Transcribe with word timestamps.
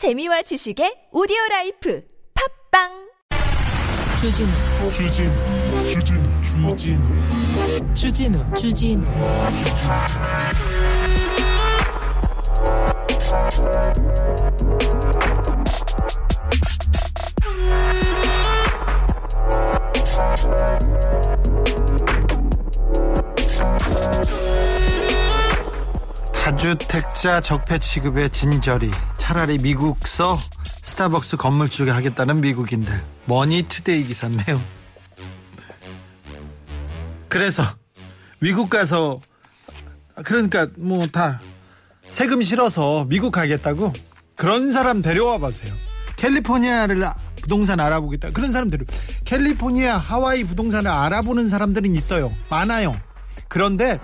재미와 0.00 0.40
지식의 0.40 1.08
오디오 1.12 1.36
라이프. 1.50 2.02
팝빵! 2.72 2.88
주진우. 4.22 4.48
주진우. 4.92 5.30
주진우. 5.92 6.74
주진우. 6.74 7.94
주진우. 7.94 8.54
주진우. 8.54 9.06
다주택자 26.32 27.42
적폐 27.42 27.78
취급에 27.78 28.30
진저리 28.30 28.90
차라리 29.30 29.58
미국서 29.58 30.36
스타벅스 30.82 31.36
건물주 31.36 31.92
하겠다는 31.92 32.40
미국인들. 32.40 33.00
머니투데이 33.26 34.02
기사인데요. 34.02 34.60
그래서 37.28 37.62
미국 38.40 38.68
가서 38.70 39.20
그러니까 40.24 40.66
뭐 40.76 41.06
다 41.06 41.40
세금 42.08 42.42
싫어서 42.42 43.04
미국 43.04 43.30
가겠다고 43.30 43.92
그런 44.34 44.72
사람 44.72 45.00
데려와 45.00 45.38
보세요. 45.38 45.72
캘리포니아를 46.16 47.00
부동산 47.40 47.78
알아보겠다. 47.78 48.32
그런 48.32 48.50
사람 48.50 48.68
데려 48.68 48.84
캘리포니아 49.24 49.96
하와이 49.96 50.42
부동산을 50.42 50.90
알아보는 50.90 51.48
사람들은 51.50 51.94
있어요. 51.94 52.34
많아요. 52.50 52.98
그런데 53.46 54.00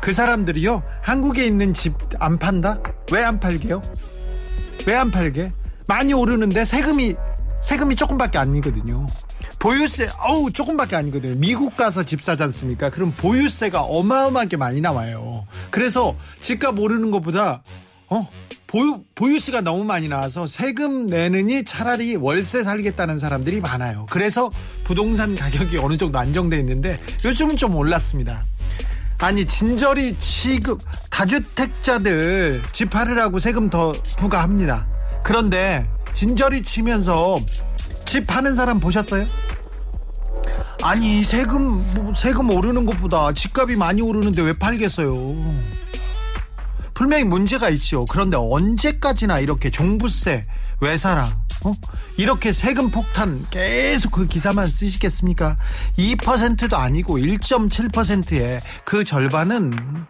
그 0.00 0.14
사람들이요. 0.14 0.82
한국에 1.02 1.44
있는 1.44 1.74
집 1.74 1.92
안 2.20 2.38
판다? 2.38 2.78
왜 3.12 3.22
안 3.22 3.38
팔게요? 3.38 3.82
왜 4.86 4.94
안 4.96 5.10
팔게? 5.10 5.52
많이 5.86 6.12
오르는데 6.12 6.64
세금이 6.64 7.14
세금이 7.62 7.94
조금밖에 7.96 8.38
아니거든요. 8.38 9.06
보유세 9.58 10.08
어우 10.28 10.50
조금밖에 10.52 10.96
아니거든요. 10.96 11.36
미국 11.36 11.76
가서 11.76 12.02
집 12.04 12.22
사지 12.22 12.42
않습니까? 12.42 12.90
그럼 12.90 13.12
보유세가 13.16 13.82
어마어마하게 13.82 14.56
많이 14.56 14.80
나와요. 14.80 15.46
그래서 15.70 16.16
집값 16.40 16.78
오르는 16.78 17.10
것보다 17.12 17.62
어 18.08 18.28
보유 18.66 19.02
보유세가 19.14 19.60
너무 19.60 19.84
많이 19.84 20.08
나와서 20.08 20.46
세금 20.46 21.06
내느니 21.06 21.64
차라리 21.64 22.16
월세 22.16 22.64
살겠다는 22.64 23.18
사람들이 23.20 23.60
많아요. 23.60 24.06
그래서 24.10 24.50
부동산 24.82 25.36
가격이 25.36 25.78
어느 25.78 25.96
정도 25.96 26.18
안정돼 26.18 26.58
있는데 26.58 26.98
요즘은 27.24 27.56
좀 27.56 27.76
올랐습니다. 27.76 28.44
아니 29.22 29.46
진저리 29.46 30.18
취급 30.18 30.80
다주택자들 31.08 32.60
집 32.72 32.90
팔으라고 32.90 33.38
세금 33.38 33.70
더 33.70 33.92
부과합니다. 34.18 34.84
그런데 35.22 35.88
진저리 36.12 36.62
치면서 36.62 37.38
집 38.04 38.26
파는 38.26 38.56
사람 38.56 38.80
보셨어요? 38.80 39.28
아니 40.82 41.22
세금 41.22 41.94
뭐 41.94 42.12
세금 42.16 42.50
오르는 42.50 42.84
것보다 42.84 43.32
집값이 43.32 43.76
많이 43.76 44.02
오르는데 44.02 44.42
왜 44.42 44.52
팔겠어요? 44.54 45.36
분명히 46.92 47.22
문제가 47.22 47.68
있죠. 47.68 48.04
그런데 48.06 48.36
언제까지나 48.36 49.38
이렇게 49.38 49.70
종부세, 49.70 50.44
외사랑, 50.80 51.30
어? 51.64 51.72
이렇게 52.16 52.52
세금 52.52 52.90
폭탄 52.90 53.46
계속 53.50 54.12
그 54.12 54.26
기사만 54.26 54.66
쓰시겠습니까? 54.68 55.56
2%도 55.98 56.76
아니고 56.76 57.18
1.7%에 57.18 58.60
그 58.84 59.04
절반은 59.04 60.06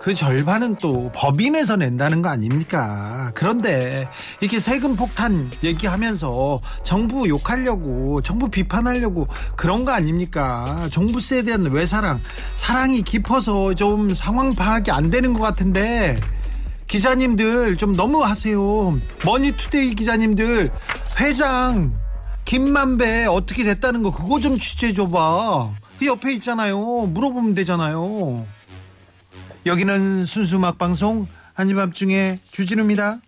그 0.00 0.14
절반은 0.14 0.76
또 0.76 1.10
법인에서 1.12 1.76
낸다는 1.76 2.22
거 2.22 2.28
아닙니까? 2.28 3.32
그런데 3.34 4.08
이렇게 4.40 4.58
세금 4.58 4.94
폭탄 4.94 5.50
얘기하면서 5.62 6.60
정부 6.84 7.28
욕하려고 7.28 8.22
정부 8.22 8.48
비판하려고 8.48 9.26
그런 9.56 9.84
거 9.84 9.92
아닙니까? 9.92 10.88
정부세에 10.92 11.42
대한 11.42 11.66
외사랑 11.66 12.20
사랑이 12.54 13.02
깊어서 13.02 13.74
좀 13.74 14.14
상황 14.14 14.54
파악이 14.54 14.90
안 14.92 15.10
되는 15.10 15.32
것 15.32 15.40
같은데 15.40 16.16
기자님들 16.88 17.76
좀 17.76 17.94
너무 17.94 18.24
하세요. 18.24 18.98
머니투데이 19.24 19.94
기자님들 19.94 20.72
회장 21.20 21.92
김만배 22.44 23.26
어떻게 23.26 23.62
됐다는 23.62 24.02
거 24.02 24.10
그거 24.10 24.40
좀 24.40 24.58
취재해 24.58 24.94
줘봐. 24.94 25.70
그 25.98 26.06
옆에 26.06 26.32
있잖아요. 26.34 26.78
물어보면 26.78 27.54
되잖아요. 27.54 28.46
여기는 29.66 30.24
순수 30.24 30.56
음악 30.56 30.78
방송 30.78 31.26
아닌 31.52 31.81
밤중에 31.81 32.38
주진우입니다. 32.50 33.18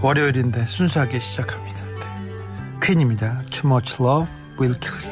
월요일인데 0.00 0.64
순수하게 0.66 1.18
시작합니다. 1.18 1.80
퀸입니다. 2.82 3.42
Too 3.50 3.70
much 3.70 4.02
love 4.02 4.30
will 4.58 4.78
kill 4.80 5.04
you. 5.04 5.09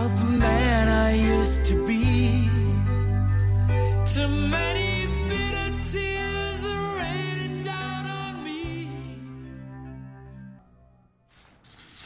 Pieces 0.00 0.06
of 0.06 0.16
the 0.16 0.38
man 0.38 0.88
I 0.88 1.14
used 1.14 1.64
to 1.66 1.86
be. 1.86 2.48
Too 4.06 4.28
many 4.48 5.06
bitter 5.28 5.70
tears 5.92 6.64
are 6.64 6.96
raining 6.98 7.62
down 7.62 8.06
on 8.06 8.44
me. 8.44 8.88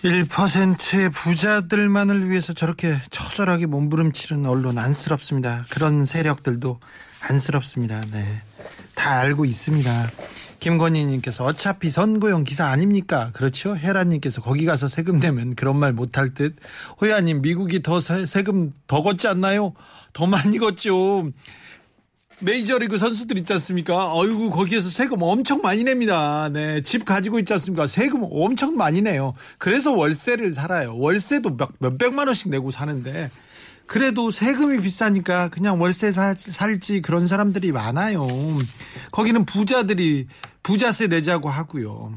1%의 0.03 1.11
부자들만을 1.11 2.31
위해서 2.31 2.53
저렇게 2.53 3.01
처절하게 3.11 3.67
몸부림치는 3.67 4.47
언론 4.47 4.79
안쓰럽습니다. 4.79 5.65
그런 5.71 6.05
세력들도 6.05 6.81
안쓰럽습니다. 7.23 8.01
네. 8.13 8.43
다 8.95 9.19
알고 9.21 9.45
있습니다. 9.45 10.11
김건희님께서 10.65 11.45
어차피 11.45 11.91
선거용 11.91 12.43
기사 12.45 12.67
아닙니까? 12.67 13.31
그렇죠? 13.35 13.77
헤라님께서 13.77 14.41
거기 14.41 14.65
가서 14.65 14.89
세금 14.89 15.21
내면 15.21 15.55
그런 15.55 15.77
말 15.77 15.93
못할 15.93 16.33
듯. 16.33 16.57
호야님 17.01 17.43
미국이 17.43 17.83
더 17.83 18.01
세, 18.01 18.25
세금 18.25 18.73
더 18.87 19.03
걷지 19.03 19.29
않나요? 19.29 19.75
더 20.15 20.27
많이 20.27 20.57
걷죠. 20.57 21.31
메이저리그 22.41 22.97
선수들 22.97 23.37
있지 23.39 23.53
않습니까? 23.53 24.15
어이구 24.15 24.51
거기에서 24.51 24.89
세금 24.89 25.19
엄청 25.21 25.61
많이 25.61 25.85
냅니다. 25.85 26.49
네, 26.49 26.83
집 26.83 27.05
가지고 27.05 27.39
있지 27.39 27.53
않습니까? 27.53 27.87
세금 27.87 28.23
엄청 28.31 28.75
많이 28.77 29.03
내요. 29.03 29.35
그래서 29.59 29.93
월세를 29.93 30.55
살아요. 30.55 30.97
월세도 30.97 31.59
몇, 31.59 31.71
몇백만 31.79 32.27
원씩 32.27 32.49
내고 32.49 32.71
사는데 32.71 33.29
그래도 33.87 34.31
세금이 34.31 34.81
비싸니까 34.81 35.49
그냥 35.49 35.81
월세 35.81 36.11
사, 36.11 36.35
살지 36.37 37.03
그런 37.03 37.27
사람들이 37.27 37.73
많아요. 37.73 38.27
거기는 39.13 39.45
부자들이 39.45 40.27
부자세 40.63 41.07
내자고 41.07 41.49
하고요. 41.49 42.15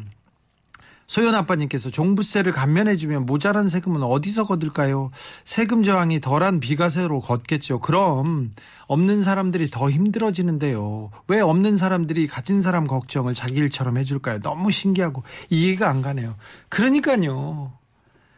소연 1.08 1.36
아빠님께서 1.36 1.90
종부세를 1.90 2.52
감면해주면 2.52 3.26
모자란 3.26 3.70
세금은 3.70 4.04
어디서 4.04 4.46
거둘까요? 4.46 5.10
세금 5.46 5.82
저항이 5.82 6.20
덜한 6.20 6.60
비과세로 6.60 7.22
걷겠죠. 7.22 7.80
그럼 7.80 8.52
없는 8.88 9.24
사람들이 9.24 9.70
더 9.70 9.90
힘들어지는데요. 9.90 11.12
왜 11.30 11.40
없는 11.40 11.78
사람들이 11.78 12.28
가진 12.28 12.62
사람 12.62 12.88
걱정을 12.88 13.34
자기 13.34 13.56
일처럼 13.56 13.98
해줄까요? 13.98 14.42
너무 14.42 14.70
신기하고 14.70 15.24
이해가 15.50 15.90
안 15.90 16.02
가네요. 16.02 16.36
그러니까요. 16.68 17.72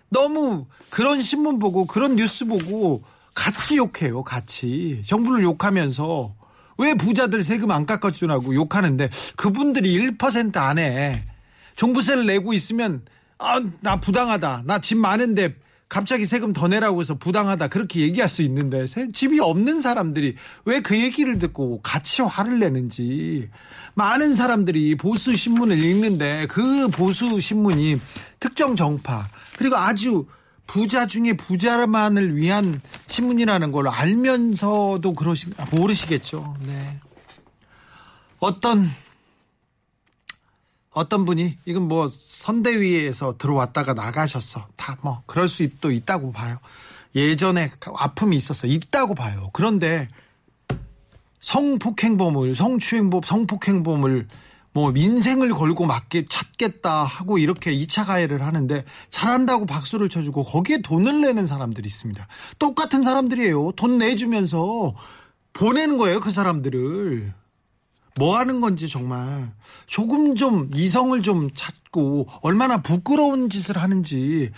너무 0.09 0.67
그런 0.91 1.21
신문 1.21 1.57
보고 1.57 1.85
그런 1.85 2.15
뉴스 2.15 2.45
보고 2.45 3.03
같이 3.33 3.77
욕해요. 3.77 4.23
같이 4.23 5.01
정부를 5.05 5.43
욕하면서 5.43 6.35
왜 6.77 6.93
부자들 6.93 7.43
세금 7.43 7.71
안 7.71 7.85
깎아주라고 7.85 8.55
욕하는데 8.55 9.09
그분들이 9.35 9.97
1% 10.17 10.55
안에 10.57 11.25
종부세를 11.75 12.25
내고 12.25 12.53
있으면 12.53 13.03
아, 13.37 13.61
나 13.81 13.99
부당하다. 13.99 14.63
나 14.65 14.79
집 14.79 14.97
많은데 14.97 15.55
갑자기 15.87 16.25
세금 16.25 16.53
더 16.53 16.67
내라고 16.67 17.01
해서 17.01 17.15
부당하다. 17.15 17.69
그렇게 17.69 18.01
얘기할 18.01 18.29
수 18.29 18.43
있는데 18.43 18.85
세- 18.85 19.11
집이 19.11 19.39
없는 19.39 19.81
사람들이 19.81 20.35
왜 20.65 20.81
그 20.81 20.99
얘기를 20.99 21.39
듣고 21.39 21.81
같이 21.81 22.21
화를 22.21 22.59
내는지 22.59 23.49
많은 23.95 24.35
사람들이 24.35 24.95
보수 24.97 25.35
신문을 25.35 25.83
읽는데 25.83 26.45
그 26.47 26.89
보수 26.89 27.39
신문이 27.39 27.99
특정 28.39 28.75
정파 28.75 29.27
그리고 29.57 29.77
아주 29.77 30.27
부자 30.69 31.07
중에 31.07 31.33
부자만을 31.33 32.35
위한 32.35 32.79
신문이라는 33.07 33.71
걸 33.71 33.87
알면서도 33.87 35.13
그러시 35.13 35.47
모르시겠죠. 35.71 36.55
네. 36.61 36.99
어떤 38.37 38.87
어떤 40.91 41.25
분이 41.25 41.57
이건 41.65 41.87
뭐 41.87 42.11
선대위에서 42.15 43.37
들어왔다가 43.39 43.95
나가셨어. 43.95 44.67
다 44.75 44.95
뭐 45.01 45.23
그럴 45.25 45.47
수도 45.47 45.91
있다고 45.91 46.31
봐요. 46.31 46.57
예전에 47.15 47.71
아픔이 47.95 48.37
있었어. 48.37 48.67
있다고 48.67 49.15
봐요. 49.15 49.49
그런데 49.53 50.07
성폭행범을 51.41 52.53
성추행범 52.53 53.21
성폭행범을 53.25 54.27
뭐 54.71 54.91
인생을 54.95 55.49
걸고 55.49 55.85
맞게 55.85 56.25
찾겠다 56.29 57.03
하고 57.03 57.37
이렇게 57.37 57.71
2차 57.71 58.05
가해를 58.05 58.43
하는데 58.43 58.85
잘한다고 59.09 59.65
박수를 59.65 60.09
쳐주고 60.09 60.43
거기에 60.43 60.81
돈을 60.81 61.21
내는 61.21 61.47
사람들이 61.47 61.87
있습니다. 61.87 62.27
똑같은 62.59 63.03
사람들이에요. 63.03 63.71
돈 63.75 63.97
내주면서 63.97 64.93
보내는 65.53 65.97
거예요, 65.97 66.19
그 66.19 66.31
사람들을. 66.31 67.33
뭐 68.17 68.37
하는 68.37 68.59
건지 68.59 68.89
정말 68.89 69.51
조금 69.87 70.35
좀 70.35 70.69
이성을 70.75 71.21
좀 71.21 71.49
찾고 71.53 72.27
얼마나 72.41 72.81
부끄러운 72.81 73.49
짓을 73.49 73.77
하는지 73.77 74.51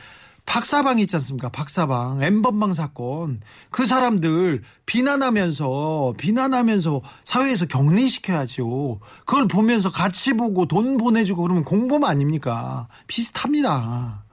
박사방 0.51 0.99
있지 0.99 1.15
않습니까? 1.15 1.47
박사방 1.47 2.21
엠번방 2.21 2.73
사건 2.73 3.37
그 3.69 3.85
사람들 3.85 4.63
비난하면서 4.85 6.15
비난하면서 6.17 7.01
사회에서 7.23 7.67
격리시켜야죠. 7.67 8.99
그걸 9.25 9.47
보면서 9.47 9.89
같이 9.89 10.33
보고 10.33 10.65
돈 10.65 10.97
보내주고 10.97 11.43
그러면 11.43 11.63
공범 11.63 12.03
아닙니까? 12.03 12.89
비슷합니다. 13.07 14.25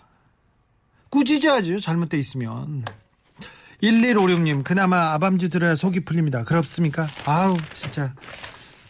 꾸짖어야죠. 1.10 1.78
잘못돼 1.78 2.18
있으면. 2.18 2.84
1156님 3.84 4.64
그나마 4.64 5.12
아밤주 5.12 5.48
들어야 5.48 5.76
속이 5.76 6.00
풀립니다. 6.00 6.42
그렇습니까? 6.42 7.06
아우 7.26 7.56
진짜 7.74 8.12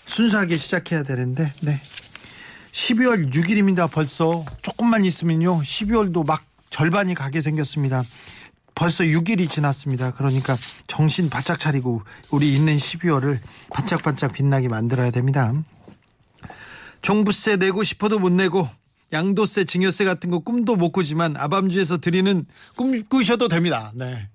순수하게 0.06 0.56
시작해야 0.56 1.02
되는데 1.02 1.52
네. 1.60 1.78
12월 2.72 3.30
6일입니다. 3.34 3.90
벌써 3.90 4.46
조금만 4.62 5.04
있으면요. 5.04 5.60
12월도 5.60 6.24
막 6.24 6.40
절반이 6.70 7.14
가게 7.14 7.40
생겼습니다. 7.40 8.04
벌써 8.74 9.02
6일이 9.02 9.50
지났습니다. 9.50 10.12
그러니까 10.12 10.56
정신 10.86 11.28
바짝 11.28 11.58
차리고 11.58 12.02
우리 12.30 12.54
있는 12.54 12.76
12월을 12.76 13.40
반짝반짝 13.70 14.32
빛나게 14.32 14.68
만들어야 14.68 15.10
됩니다. 15.10 15.52
종부세 17.02 17.56
내고 17.56 17.82
싶어도 17.82 18.18
못 18.18 18.30
내고 18.30 18.68
양도세, 19.12 19.64
증여세 19.64 20.04
같은 20.04 20.30
거 20.30 20.40
꿈도 20.40 20.76
못 20.76 20.92
꾸지만 20.92 21.36
아밤주에서 21.36 21.98
드리는 21.98 22.46
꿈 22.76 23.02
꾸셔도 23.04 23.48
됩니다. 23.48 23.90
네. 23.94 24.28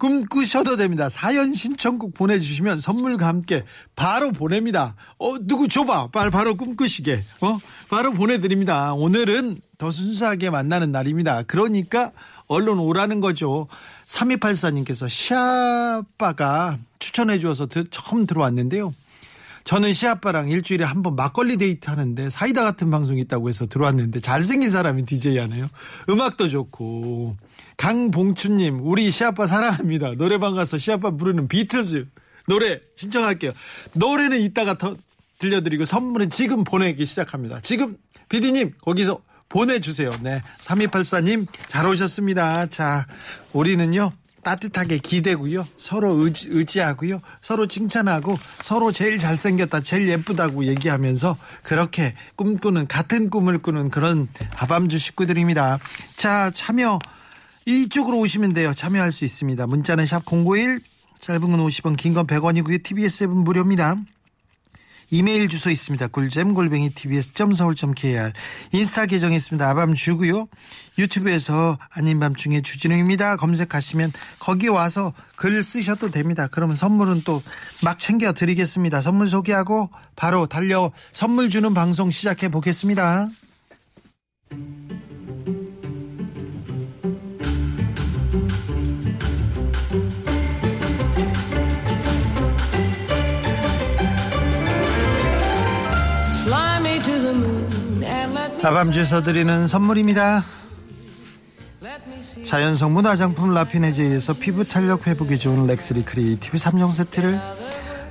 꿈 0.00 0.24
꾸셔도 0.24 0.76
됩니다. 0.76 1.10
사연 1.10 1.52
신청곡 1.52 2.14
보내주시면 2.14 2.80
선물과 2.80 3.26
함께 3.28 3.64
바로 3.94 4.32
보냅니다. 4.32 4.96
어, 5.18 5.34
누구 5.38 5.68
줘봐. 5.68 6.08
바로, 6.10 6.30
바로 6.30 6.56
꿈꾸시게. 6.56 7.22
어? 7.42 7.58
바로 7.90 8.12
보내드립니다. 8.14 8.94
오늘은 8.94 9.60
더 9.76 9.90
순수하게 9.90 10.48
만나는 10.48 10.90
날입니다. 10.90 11.42
그러니까 11.42 12.12
얼른 12.46 12.78
오라는 12.78 13.20
거죠. 13.20 13.68
3284님께서 14.06 15.06
시아빠가 15.08 16.78
추천해 16.98 17.38
주어서 17.38 17.66
드- 17.66 17.88
처음 17.90 18.26
들어왔는데요. 18.26 18.94
저는 19.70 19.92
시아빠랑 19.92 20.48
일주일에 20.48 20.84
한 20.84 21.04
번 21.04 21.14
막걸리 21.14 21.56
데이트 21.56 21.88
하는데 21.88 22.28
사이다 22.28 22.64
같은 22.64 22.90
방송이 22.90 23.20
있다고 23.20 23.48
해서 23.48 23.66
들어왔는데 23.66 24.18
잘생긴 24.18 24.68
사람이 24.68 25.04
DJ 25.04 25.38
하네요. 25.38 25.70
음악도 26.08 26.48
좋고. 26.48 27.36
강봉춘님, 27.76 28.80
우리 28.82 29.12
시아빠 29.12 29.46
사랑합니다. 29.46 30.14
노래방 30.16 30.56
가서 30.56 30.76
시아빠 30.76 31.12
부르는 31.12 31.46
비트즈 31.46 32.08
노래 32.48 32.80
신청할게요. 32.96 33.52
노래는 33.92 34.40
이따가 34.40 34.76
더 34.76 34.96
들려드리고 35.38 35.84
선물은 35.84 36.30
지금 36.30 36.64
보내기 36.64 37.06
시작합니다. 37.06 37.60
지금 37.60 37.96
피디님 38.28 38.72
거기서 38.82 39.20
보내주세요. 39.48 40.10
네. 40.20 40.42
3284님 40.58 41.46
잘 41.68 41.86
오셨습니다. 41.86 42.66
자, 42.66 43.06
우리는요. 43.52 44.10
따뜻하게 44.42 44.98
기대고요. 44.98 45.66
서로 45.76 46.12
의지, 46.14 46.48
의지하고요. 46.50 47.20
서로 47.40 47.66
칭찬하고 47.66 48.38
서로 48.62 48.92
제일 48.92 49.18
잘생겼다, 49.18 49.80
제일 49.80 50.08
예쁘다고 50.08 50.64
얘기하면서 50.66 51.36
그렇게 51.62 52.14
꿈꾸는 52.36 52.86
같은 52.86 53.30
꿈을 53.30 53.58
꾸는 53.58 53.90
그런 53.90 54.28
아밤주 54.56 54.98
식구들입니다. 54.98 55.78
자, 56.16 56.50
참여 56.54 56.98
이쪽으로 57.66 58.18
오시면 58.18 58.52
돼요. 58.54 58.72
참여할 58.74 59.12
수 59.12 59.24
있습니다. 59.24 59.66
문자는 59.66 60.06
샵 60.06 60.24
091, 60.24 60.80
짧은 61.20 61.40
건 61.40 61.60
50원, 61.66 61.96
긴 61.96 62.14
건 62.14 62.26
100원이고요. 62.26 62.82
TBS 62.82 63.24
앱은 63.24 63.36
무료입니다. 63.36 63.96
이메일 65.10 65.48
주소 65.48 65.70
있습니다. 65.70 66.08
꿀잼 66.08 66.54
골뱅이 66.54 66.90
tbs.서울.kr 66.90 68.32
인스타 68.72 69.06
계정 69.06 69.32
있습니다. 69.32 69.68
아밤 69.68 69.94
주고요. 69.94 70.48
유튜브에서 70.98 71.78
아닌 71.90 72.20
밤중에 72.20 72.62
주진우입니다. 72.62 73.36
검색하시면 73.36 74.12
거기 74.38 74.68
와서 74.68 75.12
글 75.36 75.62
쓰셔도 75.62 76.10
됩니다. 76.10 76.48
그러면 76.50 76.76
선물은 76.76 77.22
또 77.22 77.40
막 77.82 77.98
챙겨 77.98 78.32
드리겠습니다. 78.32 79.00
선물 79.00 79.28
소개하고 79.28 79.90
바로 80.16 80.46
달려 80.46 80.92
선물 81.12 81.50
주는 81.50 81.72
방송 81.74 82.10
시작해 82.10 82.48
보겠습니다. 82.48 83.28
Me, 98.60 98.66
아밤주에서 98.66 99.22
드리는 99.22 99.66
선물입니다. 99.66 100.44
let 101.82 102.02
me 102.06 102.18
see. 102.18 102.44
자연 102.44 102.74
성분 102.74 103.06
화장품 103.06 103.54
라피네제이에서 103.54 104.34
피부 104.34 104.64
탄력 104.64 105.06
회복에 105.06 105.36
좋은 105.36 105.66
렉스리 105.66 106.04
크리에이티브 106.04 106.58
3종 106.58 106.92
세트를 106.92 107.40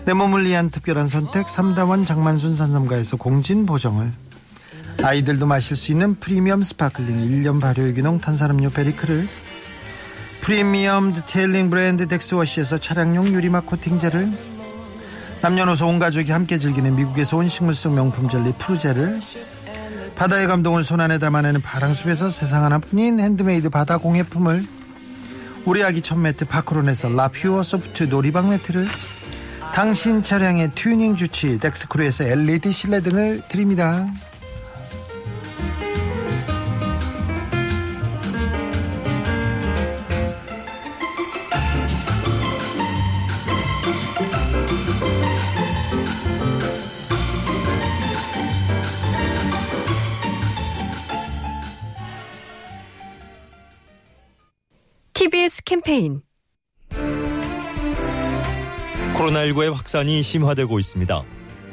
내 0.06 0.14
몸을 0.14 0.46
위한 0.46 0.70
특별한 0.70 1.08
선택 1.08 1.50
삼다원 1.50 2.06
장만순 2.06 2.56
산삼가에서 2.56 3.18
공진 3.18 3.66
보정을 3.66 4.12
아이들도 5.04 5.46
마실 5.46 5.78
수 5.78 5.92
있는 5.92 6.16
프리미엄 6.16 6.64
sparkling 6.64 7.44
1년 7.44 7.62
발효 7.62 7.84
유기농 7.84 8.20
탄산음료 8.20 8.72
베리크를 8.72 9.28
프리미엄 10.42 11.14
detailing 11.14 11.70
브랜드 11.70 12.08
덱스워시에서 12.08 12.80
차량용 12.80 13.28
유리막 13.28 13.66
코팅제를 13.66 14.32
남녀노소 15.42 15.88
온 15.88 16.00
가족이 16.00 16.32
함께 16.32 16.58
즐기는 16.58 16.96
미국에서 16.96 17.38
온 17.38 17.48
식물성 17.48 17.94
명품 17.96 18.28
젤리 18.28 18.54
푸르제를 18.58 19.22
바다의 20.20 20.48
감동을 20.48 20.84
손안에 20.84 21.18
담아내는 21.18 21.62
바랑숲에서 21.62 22.30
세상 22.30 22.66
하나뿐인 22.66 23.22
핸드메이드 23.22 23.70
바다 23.70 23.98
공예품을 23.98 24.66
우리 25.66 25.82
아기 25.82 26.02
첫 26.02 26.18
매트 26.18 26.44
파크론에서 26.44 27.08
라퓨어 27.08 27.64
소프트 27.64 28.04
놀이방 28.04 28.50
매트를 28.50 28.86
당신 29.74 30.22
차량의 30.22 30.72
튜닝 30.76 31.16
주치의 31.16 31.58
덱스크루에서 31.60 32.26
LED 32.26 32.74
실내 32.74 33.00
등을 33.00 33.44
드립니다. 33.48 34.10
캠페인 55.70 56.24
코로나19의 59.14 59.72
확산이 59.72 60.24
심화되고 60.24 60.80
있습니다. 60.80 61.24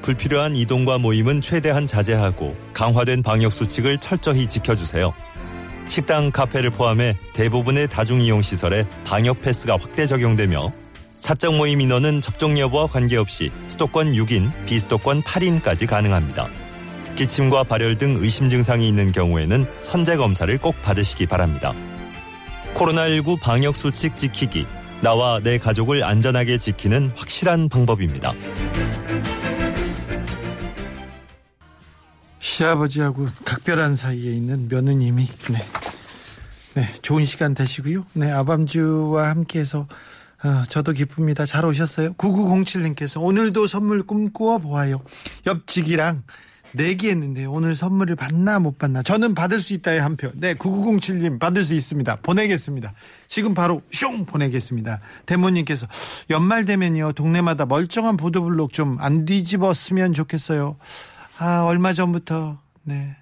불필요한 0.02 0.54
이동과 0.54 0.98
모임은 0.98 1.40
최대한 1.40 1.86
자제하고 1.86 2.54
강화된 2.74 3.22
방역 3.22 3.54
수칙을 3.54 3.96
철저히 3.96 4.46
지켜주세요. 4.46 5.14
식당, 5.88 6.30
카페를 6.30 6.68
포함해 6.68 7.16
대부분의 7.32 7.88
다중이용 7.88 8.42
시설에 8.42 8.86
방역 9.06 9.40
패스가 9.40 9.78
확대 9.80 10.04
적용되며 10.04 10.74
사적 11.16 11.56
모임 11.56 11.80
인원은 11.80 12.20
접종 12.20 12.58
여부와 12.58 12.88
관계없이 12.88 13.50
수도권 13.66 14.12
6인, 14.12 14.50
비수도권 14.66 15.22
8인까지 15.22 15.88
가능합니다. 15.88 16.48
기침과 17.14 17.64
발열 17.64 17.96
등 17.96 18.18
의심 18.20 18.50
증상이 18.50 18.86
있는 18.86 19.10
경우에는 19.10 19.66
선제 19.80 20.18
검사를 20.18 20.58
꼭 20.58 20.74
받으시기 20.82 21.24
바랍니다. 21.24 21.74
코로나19 22.76 23.40
방역 23.40 23.74
수칙 23.74 24.14
지키기. 24.14 24.66
나와 25.02 25.40
내 25.40 25.58
가족을 25.58 26.04
안전하게 26.04 26.58
지키는 26.58 27.10
확실한 27.16 27.70
방법입니다. 27.70 28.34
시아버지하고 32.38 33.28
각별한 33.44 33.96
사이에 33.96 34.30
있는 34.32 34.68
며느님이 34.68 35.26
네. 35.50 35.64
네, 36.74 36.94
좋은 37.00 37.24
시간 37.24 37.54
되시고요. 37.54 38.04
네, 38.12 38.30
아밤주와 38.30 39.30
함께해서 39.30 39.86
어, 40.44 40.62
저도 40.68 40.92
기쁩니다. 40.92 41.46
잘 41.46 41.64
오셨어요. 41.64 42.12
9907님께서 42.14 43.22
오늘도 43.22 43.66
선물 43.66 44.02
꿈꾸어 44.02 44.58
보아요. 44.58 45.00
옆집이랑 45.46 46.24
내기했는데 46.72 47.44
오늘 47.44 47.74
선물을 47.74 48.16
받나 48.16 48.58
못 48.58 48.78
받나 48.78 49.02
저는 49.02 49.34
받을 49.34 49.60
수 49.60 49.72
있다의 49.74 50.00
한 50.00 50.16
표. 50.16 50.30
네, 50.34 50.54
9907님 50.54 51.38
받을 51.38 51.64
수 51.64 51.74
있습니다. 51.74 52.16
보내겠습니다. 52.16 52.92
지금 53.28 53.54
바로 53.54 53.82
숑 53.92 54.26
보내겠습니다. 54.26 55.00
대모님께서 55.26 55.86
연말 56.30 56.64
되면요 56.64 57.12
동네마다 57.12 57.66
멀쩡한 57.66 58.16
보도블록 58.16 58.72
좀 58.72 58.96
안 59.06 59.24
뒤집었으면 59.24 60.12
좋겠어요. 60.12 60.76
아, 61.38 61.64
얼마 61.64 61.92
전부터, 61.92 62.58
네. 62.82 63.16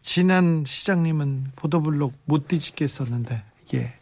지난 0.00 0.64
시장님은 0.66 1.52
보도블록 1.56 2.12
못 2.24 2.48
뒤집겠었는데, 2.48 3.42
예. 3.74 3.94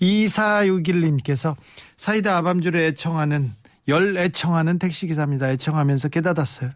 2461님께서 0.00 1.54
사이다 1.96 2.36
아밤주를 2.38 2.80
애청하는, 2.80 3.52
열 3.88 4.16
애청하는 4.16 4.78
택시기사입니다. 4.78 5.50
애청하면서 5.50 6.08
깨닫았어요. 6.08 6.70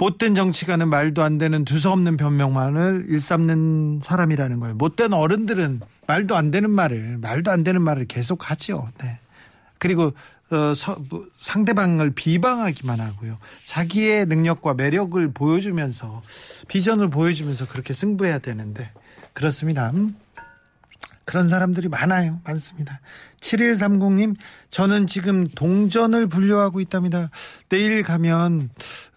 못된 0.00 0.34
정치가는 0.34 0.88
말도 0.88 1.22
안 1.22 1.36
되는 1.36 1.62
두서없는 1.66 2.16
변명만을 2.16 3.04
일삼는 3.10 4.00
사람이라는 4.02 4.58
거예요. 4.58 4.74
못된 4.76 5.12
어른들은 5.12 5.82
말도 6.06 6.36
안 6.36 6.50
되는 6.50 6.70
말을, 6.70 7.18
말도 7.18 7.50
안 7.50 7.62
되는 7.62 7.82
말을 7.82 8.06
계속 8.06 8.50
하죠. 8.50 8.88
네. 9.02 9.18
그리고 9.78 10.14
어, 10.50 10.72
서, 10.74 10.96
뭐, 11.10 11.26
상대방을 11.36 12.12
비방하기만 12.12 12.98
하고요. 12.98 13.36
자기의 13.66 14.24
능력과 14.24 14.72
매력을 14.72 15.32
보여주면서 15.32 16.22
비전을 16.66 17.10
보여주면서 17.10 17.68
그렇게 17.68 17.92
승부해야 17.92 18.38
되는데 18.38 18.90
그렇습니다. 19.34 19.92
음? 21.30 21.40
그런 21.40 21.46
사람들이 21.46 21.88
많아요. 21.88 22.40
많습니다. 22.44 23.00
7130님, 23.40 24.34
저는 24.70 25.06
지금 25.06 25.46
동전을 25.48 26.26
분류하고 26.26 26.80
있답니다. 26.80 27.30
내일 27.68 28.02
가면, 28.02 28.70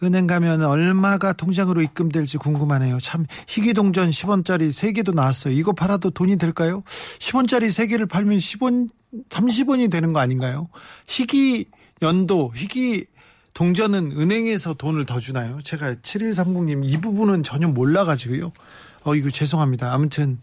은행 0.04 0.28
가면 0.28 0.64
얼마가 0.64 1.34
통장으로 1.34 1.82
입금될지 1.82 2.38
궁금하네요. 2.38 3.00
참, 3.00 3.26
희귀동전 3.48 4.12
10원짜리 4.12 4.70
3개도 4.70 5.16
나왔어요. 5.16 5.56
이거 5.56 5.74
팔아도 5.74 6.12
돈이 6.12 6.38
될까요? 6.38 6.84
10원짜리 7.18 7.68
3개를 7.68 8.08
팔면 8.08 8.38
10원, 8.38 8.90
30원이 9.30 9.92
되는 9.92 10.14
거 10.14 10.20
아닌가요? 10.20 10.70
희귀 11.08 11.66
연도, 12.04 12.54
희귀 12.56 13.08
동전은 13.56 14.14
은행에서 14.20 14.76
돈을 14.76 15.06
더 15.06 15.20
주나요? 15.20 15.60
제가 15.64 15.96
7130님 15.96 16.86
이 16.86 16.98
부분은 16.98 17.44
전혀 17.44 17.68
몰라가지고요. 17.68 18.52
어, 19.04 19.16
이거 19.16 19.30
죄송합니다. 19.30 19.92
아무튼, 19.94 20.40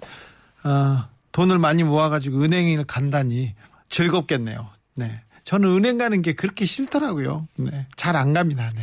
어, 0.64 1.08
돈을 1.32 1.58
많이 1.58 1.82
모아가지고 1.84 2.42
은행에 2.42 2.84
간다니 2.86 3.54
즐겁겠네요. 3.88 4.68
네. 4.96 5.20
저는 5.44 5.68
은행 5.68 5.98
가는 5.98 6.22
게 6.22 6.32
그렇게 6.34 6.64
싫더라고요. 6.64 7.48
네. 7.56 7.86
잘 7.96 8.14
안 8.14 8.32
갑니다. 8.34 8.70
네. 8.74 8.82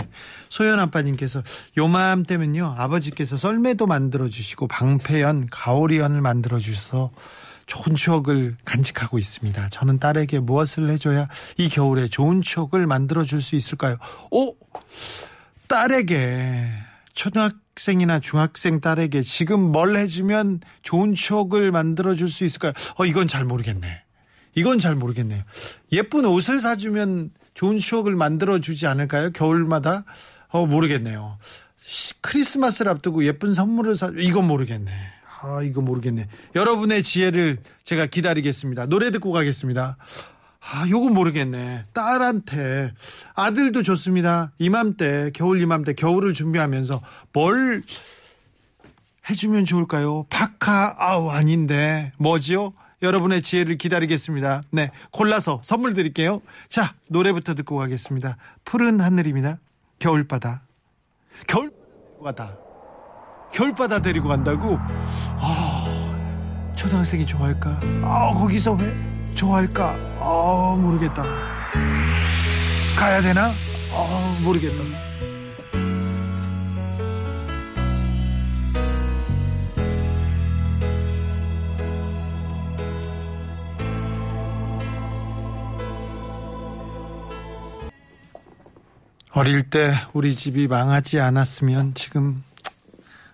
소연 0.49 0.79
아빠님께서 0.79 1.41
요맘때면요. 1.77 2.75
아버지께서 2.77 3.37
썰매도 3.37 3.85
만들어 3.85 4.27
주시고 4.27 4.67
방패연, 4.67 5.47
가오리연을 5.51 6.21
만들어 6.21 6.59
주셔서 6.59 7.11
좋은 7.67 7.95
추억을 7.95 8.55
간직하고 8.65 9.17
있습니다. 9.19 9.69
저는 9.69 9.99
딸에게 9.99 10.39
무엇을 10.39 10.89
해줘야 10.89 11.27
이 11.57 11.69
겨울에 11.69 12.07
좋은 12.07 12.41
추억을 12.41 12.87
만들어 12.87 13.23
줄 13.23 13.41
수 13.41 13.55
있을까요? 13.55 13.97
오! 14.31 14.55
딸에게 15.67 16.69
초등학생이나 17.17 18.19
중학생 18.19 18.79
딸에게 18.79 19.23
지금 19.23 19.59
뭘 19.59 19.95
해주면 19.95 20.61
좋은 20.83 21.15
추억을 21.15 21.71
만들어 21.71 22.13
줄 22.13 22.27
수 22.27 22.45
있을까요? 22.45 22.73
어, 22.95 23.05
이건 23.05 23.27
잘 23.27 23.43
모르겠네. 23.43 24.03
이건 24.53 24.77
잘 24.77 24.93
모르겠네요. 24.95 25.43
예쁜 25.91 26.25
옷을 26.25 26.59
사주면 26.59 27.31
좋은 27.55 27.79
추억을 27.79 28.15
만들어 28.15 28.59
주지 28.59 28.85
않을까요? 28.85 29.31
겨울마다? 29.31 30.05
어, 30.49 30.67
모르겠네요. 30.67 31.39
시- 31.83 32.13
크리스마스를 32.21 32.91
앞두고 32.91 33.25
예쁜 33.25 33.53
선물을 33.55 33.95
사, 33.95 34.11
이건 34.15 34.45
모르겠네. 34.45 34.91
아, 35.41 35.61
이거 35.63 35.81
모르겠네. 35.81 36.27
여러분의 36.55 37.01
지혜를 37.01 37.59
제가 37.83 38.05
기다리겠습니다. 38.07 38.85
노래 38.87 39.09
듣고 39.09 39.31
가겠습니다. 39.31 39.97
아, 40.69 40.87
요건 40.89 41.13
모르겠네. 41.13 41.85
딸한테 41.93 42.91
아들도 43.35 43.83
좋습니다. 43.83 44.51
이맘때 44.57 45.31
겨울 45.33 45.61
이맘때 45.61 45.93
겨울을 45.93 46.33
준비하면서 46.33 47.01
뭘 47.31 47.83
해주면 49.29 49.65
좋을까요? 49.65 50.25
박하 50.29 50.95
아우 50.97 51.29
아닌데 51.29 52.11
뭐지요? 52.17 52.73
여러분의 53.01 53.41
지혜를 53.43 53.77
기다리겠습니다. 53.77 54.63
네, 54.71 54.91
골라서 55.11 55.61
선물 55.63 55.93
드릴게요. 55.93 56.41
자, 56.67 56.95
노래부터 57.09 57.53
듣고 57.53 57.77
가겠습니다. 57.77 58.37
푸른 58.65 58.99
하늘입니다. 58.99 59.59
겨울바다. 59.99 60.63
겨울바다. 61.47 62.57
겨울바다 63.53 64.01
데리고 64.01 64.27
간다고? 64.27 64.77
아, 64.79 66.73
초등학생이 66.75 67.25
좋아할까? 67.25 67.79
아, 68.03 68.33
거기서 68.33 68.73
왜 68.73 69.16
좋아할까? 69.37 69.95
아, 70.19 70.75
모르겠다. 70.79 71.23
가야 72.97 73.21
되나? 73.21 73.53
아, 73.93 74.39
모르겠다. 74.43 74.83
어릴 89.33 89.69
때 89.69 89.93
우리 90.13 90.35
집이 90.35 90.67
망하지 90.67 91.19
않았으면 91.19 91.93
지금 91.93 92.43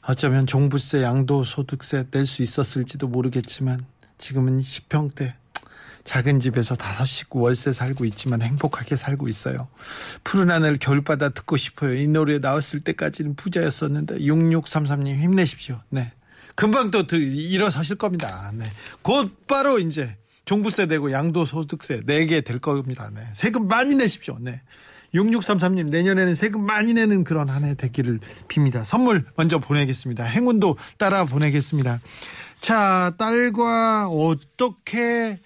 어쩌면 0.06 0.46
종부세, 0.46 1.02
양도소득세 1.02 2.08
낼 2.12 2.26
수 2.26 2.44
있었을지도 2.44 3.08
모르겠지만 3.08 3.80
지금은 4.18 4.60
10평대 4.60 5.34
작은 6.04 6.40
집에서 6.40 6.76
다섯 6.76 7.06
식구 7.06 7.40
월세 7.40 7.72
살고 7.72 8.04
있지만 8.06 8.42
행복하게 8.42 8.96
살고 8.98 9.28
있어요. 9.30 9.68
푸른 10.24 10.52
하늘 10.52 10.78
겨울바다 10.78 11.30
듣고 11.30 11.56
싶어요. 11.58 11.94
이 11.94 12.08
노래 12.08 12.40
나왔을 12.40 12.82
때까지는 12.82 13.36
부자였었는데 13.36 14.20
6633님 14.20 15.18
힘내십시오. 15.20 15.80
네. 15.90 16.12
금방 16.56 16.92
또 16.92 17.08
드- 17.08 17.16
일어서실 17.16 17.96
겁니다. 17.96 18.52
네. 18.54 18.66
곧바로 19.02 19.80
이제 19.80 20.18
종부세 20.46 20.88
내고 20.88 21.12
양도소득세 21.12 22.02
내게 22.06 22.42
될 22.42 22.60
겁니다. 22.60 23.10
네. 23.14 23.22
세금 23.34 23.68
많이 23.70 23.96
내십시오. 23.96 24.38
네. 24.42 24.62
6633님 25.16 25.90
내년에는 25.90 26.36
세금 26.36 26.66
많이 26.66 26.92
내는 26.94 27.24
그런 27.24 27.48
한 27.48 27.64
해 27.64 27.76
되기를 27.76 28.20
빕니다. 28.50 28.84
선물 28.84 29.26
먼저 29.38 29.60
보내겠습니다. 29.60 30.24
행운도 30.26 30.78
따라 30.98 31.24
보내겠습니다. 31.24 32.02
자, 32.60 33.14
딸과 33.18 34.10
어떻게 34.10 35.38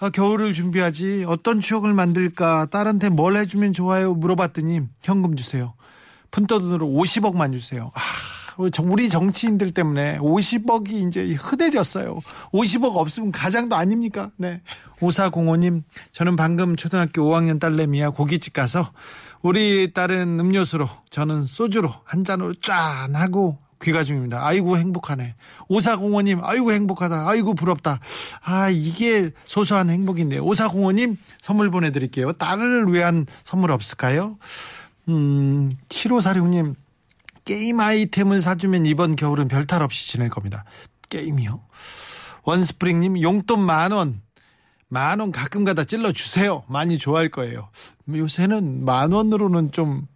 어, 0.00 0.10
겨울을 0.10 0.52
준비하지 0.52 1.24
어떤 1.26 1.60
추억을 1.60 1.92
만들까 1.92 2.66
딸한테 2.66 3.08
뭘 3.08 3.36
해주면 3.36 3.72
좋아요 3.72 4.14
물어봤더니 4.14 4.82
현금 5.02 5.34
주세요. 5.34 5.74
푼돈으로 6.30 6.86
50억만 6.86 7.52
주세요. 7.52 7.90
아, 7.94 8.00
우리 8.58 9.08
정치인들 9.08 9.72
때문에 9.72 10.18
50억이 10.18 11.08
이제 11.08 11.32
흔해졌어요. 11.32 12.18
50억 12.52 12.96
없으면 12.96 13.32
가장도 13.32 13.74
아닙니까? 13.76 14.30
네. 14.36 14.60
5405님, 15.00 15.84
저는 16.12 16.36
방금 16.36 16.76
초등학교 16.76 17.22
5학년 17.22 17.60
딸내미야 17.60 18.10
고깃집 18.10 18.52
가서 18.52 18.92
우리 19.42 19.92
딸은 19.94 20.40
음료수로, 20.40 20.88
저는 21.10 21.44
소주로 21.44 21.94
한 22.04 22.24
잔으로 22.24 22.54
짠 22.54 23.14
하고 23.14 23.58
귀가 23.82 24.02
중입니다. 24.04 24.44
아이고 24.44 24.76
행복하네. 24.76 25.34
5405님, 25.70 26.40
아이고 26.42 26.72
행복하다. 26.72 27.28
아이고 27.28 27.54
부럽다. 27.54 28.00
아, 28.42 28.68
이게 28.70 29.30
소소한 29.46 29.88
행복인데. 29.90 30.38
5405님 30.40 31.16
선물 31.40 31.70
보내드릴게요. 31.70 32.32
딸을 32.32 32.92
위한 32.92 33.26
선물 33.44 33.70
없을까요? 33.70 34.36
음, 35.08 35.70
7546님, 35.88 36.74
게임 37.44 37.80
아이템을 37.80 38.42
사주면 38.42 38.84
이번 38.86 39.16
겨울은 39.16 39.48
별탈 39.48 39.82
없이 39.82 40.08
지낼 40.08 40.28
겁니다. 40.28 40.64
게임이요? 41.08 41.60
원스프링님, 42.44 43.22
용돈 43.22 43.60
만 43.60 43.92
원. 43.92 44.20
만 44.90 45.20
원 45.20 45.32
가끔 45.32 45.64
가다 45.64 45.84
찔러 45.84 46.12
주세요. 46.12 46.64
많이 46.66 46.98
좋아할 46.98 47.28
거예요. 47.30 47.68
요새는 48.12 48.84
만 48.84 49.12
원으로는 49.12 49.70
좀, 49.72 50.06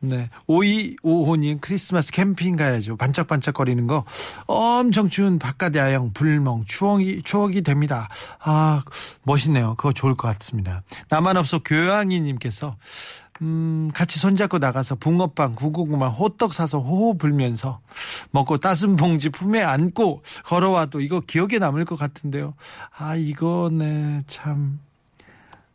네. 0.00 0.30
5255님, 0.48 1.60
크리스마스 1.60 2.10
캠핑 2.10 2.56
가야죠. 2.56 2.96
반짝반짝거리는 2.96 3.86
거. 3.86 4.04
엄청 4.46 5.10
추운 5.10 5.38
바깥 5.38 5.76
야영, 5.76 6.12
불멍, 6.14 6.64
추억이, 6.66 7.22
추억이 7.22 7.60
됩니다. 7.60 8.08
아, 8.42 8.82
멋있네요. 9.24 9.74
그거 9.76 9.92
좋을 9.92 10.14
것 10.14 10.28
같습니다. 10.38 10.82
나만 11.10 11.36
없어 11.36 11.58
교양이님께서 11.58 12.76
음, 13.42 13.90
같이 13.94 14.18
손잡고 14.18 14.58
나가서 14.58 14.96
붕어빵, 14.96 15.54
구고구마, 15.54 16.08
호떡 16.08 16.52
사서 16.52 16.80
호호 16.80 17.16
불면서 17.16 17.80
먹고 18.32 18.58
따순 18.58 18.96
봉지 18.96 19.30
품에 19.30 19.62
안고 19.62 20.22
걸어와도 20.44 21.00
이거 21.00 21.20
기억에 21.20 21.58
남을 21.58 21.84
것 21.84 21.98
같은데요. 21.98 22.54
아, 22.98 23.16
이거네, 23.16 24.22
참. 24.26 24.80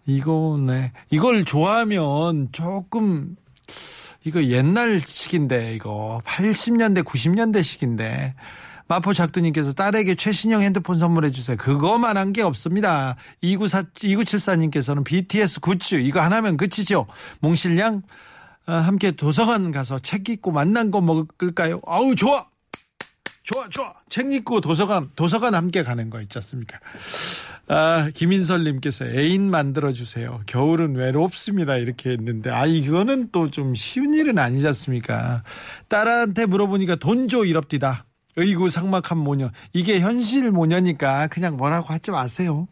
이거네. 0.06 0.92
이걸 1.10 1.46
좋아하면 1.46 2.50
조금, 2.52 3.36
이거 4.26 4.44
옛날 4.46 5.00
식인데, 5.00 5.76
이거. 5.76 6.22
80년대, 6.26 7.04
90년대 7.04 7.64
식인데. 7.64 8.34
마포 8.88 9.14
작두님께서 9.14 9.74
딸에게 9.74 10.14
최신형 10.16 10.62
핸드폰 10.62 10.98
선물해 11.00 11.32
주세요. 11.32 11.58
그거만 11.58 12.18
한 12.18 12.34
게 12.34 12.42
없습니다. 12.44 13.16
294, 13.42 13.84
2974님께서는 13.96 15.04
BTS 15.04 15.60
굿즈 15.62 15.96
이거 15.96 16.22
하나면 16.22 16.58
끝이죠. 16.58 17.08
몽실양 17.40 18.04
아, 18.68 18.74
함께 18.76 19.12
도서관 19.12 19.72
가서 19.72 19.98
책 20.00 20.28
읽고 20.30 20.52
만난 20.52 20.92
거 20.92 21.02
먹을까요? 21.02 21.82
아우 21.88 22.14
좋아. 22.16 22.46
좋아 23.44 23.68
좋아. 23.70 23.94
책 24.10 24.32
읽고 24.34 24.62
도서관 24.62 25.10
도서관 25.16 25.56
함께 25.56 25.82
가는 25.82 26.10
거 26.12 26.20
있지 26.22 26.38
않습니까? 26.40 26.80
아, 27.68 28.10
김인설님께서 28.14 29.06
애인 29.08 29.50
만들어 29.50 29.92
주세요. 29.92 30.42
겨울은 30.46 30.96
외롭습니다. 30.96 31.78
이렇게 31.78 32.12
했는데 32.12 32.52
아 32.52 32.66
이거는 32.66 33.30
또 33.32 33.50
좀 33.50 33.74
쉬운 33.76 34.14
일은 34.14 34.38
아니지 34.38 34.68
않습니까? 34.68 35.44
딸한테 35.88 36.46
물어보니까 36.46 36.96
돈 36.98 37.28
줘 37.28 37.44
이럽디다. 37.46 38.06
의구 38.38 38.70
상막한 38.70 39.18
모녀. 39.18 39.50
이게 39.74 40.00
현실 40.00 40.52
모녀니까 40.52 41.28
그냥 41.28 41.56
뭐라고 41.58 41.94
하지 41.94 42.12
마세요. 42.12 42.68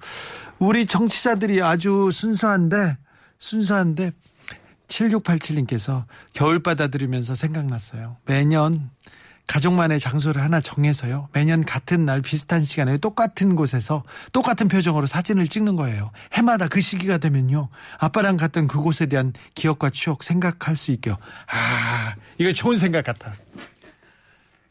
우리 0.59 0.85
정치자들이 0.85 1.62
아주 1.62 2.09
순수한데 2.12 2.97
순수한데 3.39 4.12
7687님께서 4.88 6.05
겨울 6.33 6.62
바다 6.62 6.88
들으면서 6.88 7.33
생각났어요. 7.33 8.17
매년 8.25 8.89
가족만의 9.47 10.00
장소를 10.00 10.41
하나 10.41 10.62
정해서요. 10.62 11.27
매년 11.33 11.63
같은 11.65 12.05
날 12.05 12.21
비슷한 12.21 12.63
시간에 12.63 12.97
똑같은 12.97 13.55
곳에서 13.55 14.03
똑같은 14.31 14.67
표정으로 14.67 15.05
사진을 15.05 15.47
찍는 15.47 15.75
거예요. 15.75 16.12
해마다 16.31 16.67
그 16.67 16.81
시기가 16.81 17.17
되면요. 17.17 17.69
아빠랑 18.00 18.38
갔던 18.38 18.67
그곳에 18.67 19.05
대한 19.05 19.33
기억과 19.53 19.89
추억 19.89 20.23
생각할 20.23 20.75
수 20.75 20.91
있게요. 20.91 21.17
아, 21.51 22.15
이거 22.38 22.53
좋은 22.53 22.77
생각 22.77 23.03
같아. 23.03 23.33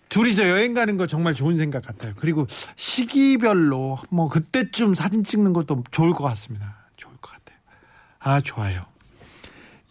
둘이서 0.09 0.49
여행 0.49 0.75
가는 0.75 0.97
거 0.97 1.07
정말 1.07 1.33
좋은 1.35 1.57
생각 1.57 1.87
같아요. 1.87 2.13
그리고 2.17 2.47
시기별로 2.77 3.99
뭐 4.11 4.29
그때쯤 4.29 4.95
사진 4.95 5.25
찍는 5.25 5.53
것도 5.53 5.85
좋을 5.91 6.13
것 6.13 6.25
같습니다. 6.25 6.77
좋을 6.97 7.15
것 7.17 7.33
같아요. 7.33 7.59
아, 8.19 8.41
좋아요. 8.41 8.92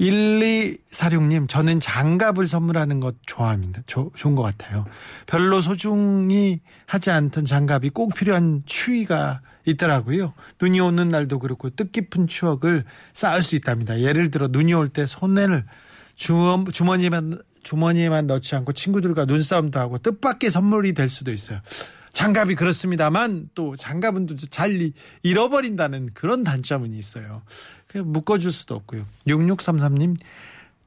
1246님, 0.01 1.47
저는 1.47 1.79
장갑을 1.79 2.47
선물하는 2.47 2.99
것 2.99 3.15
좋아합니다. 3.25 3.83
조, 3.85 4.11
좋은 4.15 4.35
것 4.35 4.41
같아요. 4.41 4.85
별로 5.27 5.61
소중히 5.61 6.59
하지 6.87 7.11
않던 7.11 7.45
장갑이 7.45 7.91
꼭 7.91 8.15
필요한 8.15 8.63
추위가 8.65 9.41
있더라고요. 9.65 10.33
눈이 10.59 10.79
오는 10.79 11.07
날도 11.07 11.37
그렇고 11.39 11.69
뜻깊은 11.69 12.27
추억을 12.27 12.83
쌓을 13.13 13.43
수 13.43 13.55
있답니다. 13.55 13.99
예를 13.99 14.31
들어 14.31 14.47
눈이 14.49 14.73
올 14.73 14.89
때 14.89 15.05
손을 15.05 15.65
주머, 16.15 16.65
주머니에만, 16.71 17.39
주머니에만 17.63 18.27
넣지 18.27 18.55
않고 18.55 18.73
친구들과 18.73 19.25
눈싸움도 19.25 19.79
하고 19.79 19.97
뜻밖의 19.99 20.49
선물이 20.49 20.93
될 20.93 21.07
수도 21.09 21.31
있어요. 21.31 21.59
장갑이 22.13 22.55
그렇습니다만 22.55 23.51
또 23.55 23.77
장갑은 23.77 24.25
또 24.25 24.35
잘 24.49 24.91
잃어버린다는 25.23 26.09
그런 26.13 26.43
단점은 26.43 26.91
있어요. 26.93 27.43
묶어줄 27.99 28.51
수도 28.51 28.75
없고요. 28.75 29.03
6633님 29.27 30.15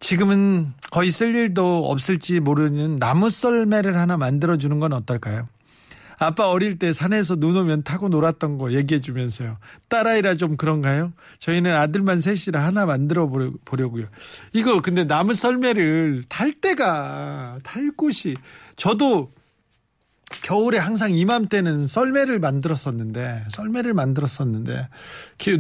지금은 0.01 0.73
거의 0.91 1.11
쓸 1.11 1.35
일도 1.35 1.91
없을지 1.91 2.41
모르는 2.41 2.99
나무 2.99 3.31
썰매를 3.31 3.97
하나 3.97 4.17
만들어주는 4.17 4.79
건 4.79 4.93
어떨까요? 4.93 5.49
아빠 6.19 6.49
어릴 6.49 6.79
때 6.79 6.93
산에서 6.93 7.37
눈 7.37 7.57
오면 7.57 7.83
타고 7.83 8.09
놀았던 8.09 8.59
거 8.59 8.73
얘기해 8.73 9.01
주면서요. 9.01 9.59
딸아이라 9.89 10.37
좀 10.37 10.57
그런가요? 10.57 11.13
저희는 11.39 11.75
아들만 11.75 12.21
셋이라 12.21 12.65
하나 12.65 12.87
만들어 12.87 13.29
보려고요. 13.65 14.07
이거 14.53 14.81
근데 14.81 15.05
나무 15.05 15.35
썰매를 15.35 16.23
탈 16.29 16.53
때가 16.53 17.59
탈 17.63 17.91
곳이 17.97 18.37
저도 18.77 19.33
겨울에 20.43 20.79
항상 20.79 21.11
이맘때는 21.11 21.87
썰매를 21.87 22.39
만들었었는데 22.39 23.45
썰매를 23.49 23.95
만들었었는데 23.95 24.89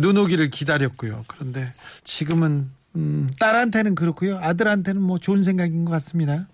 눈 0.00 0.16
오기를 0.16 0.50
기다렸고요. 0.50 1.24
그런데 1.26 1.66
지금은 2.04 2.70
음, 2.96 3.30
딸한테는 3.38 3.94
그렇고요. 3.94 4.38
아들한테는 4.38 5.00
뭐 5.02 5.18
좋은 5.18 5.42
생각인 5.42 5.84
것 5.84 5.90
같습니다. 5.92 6.46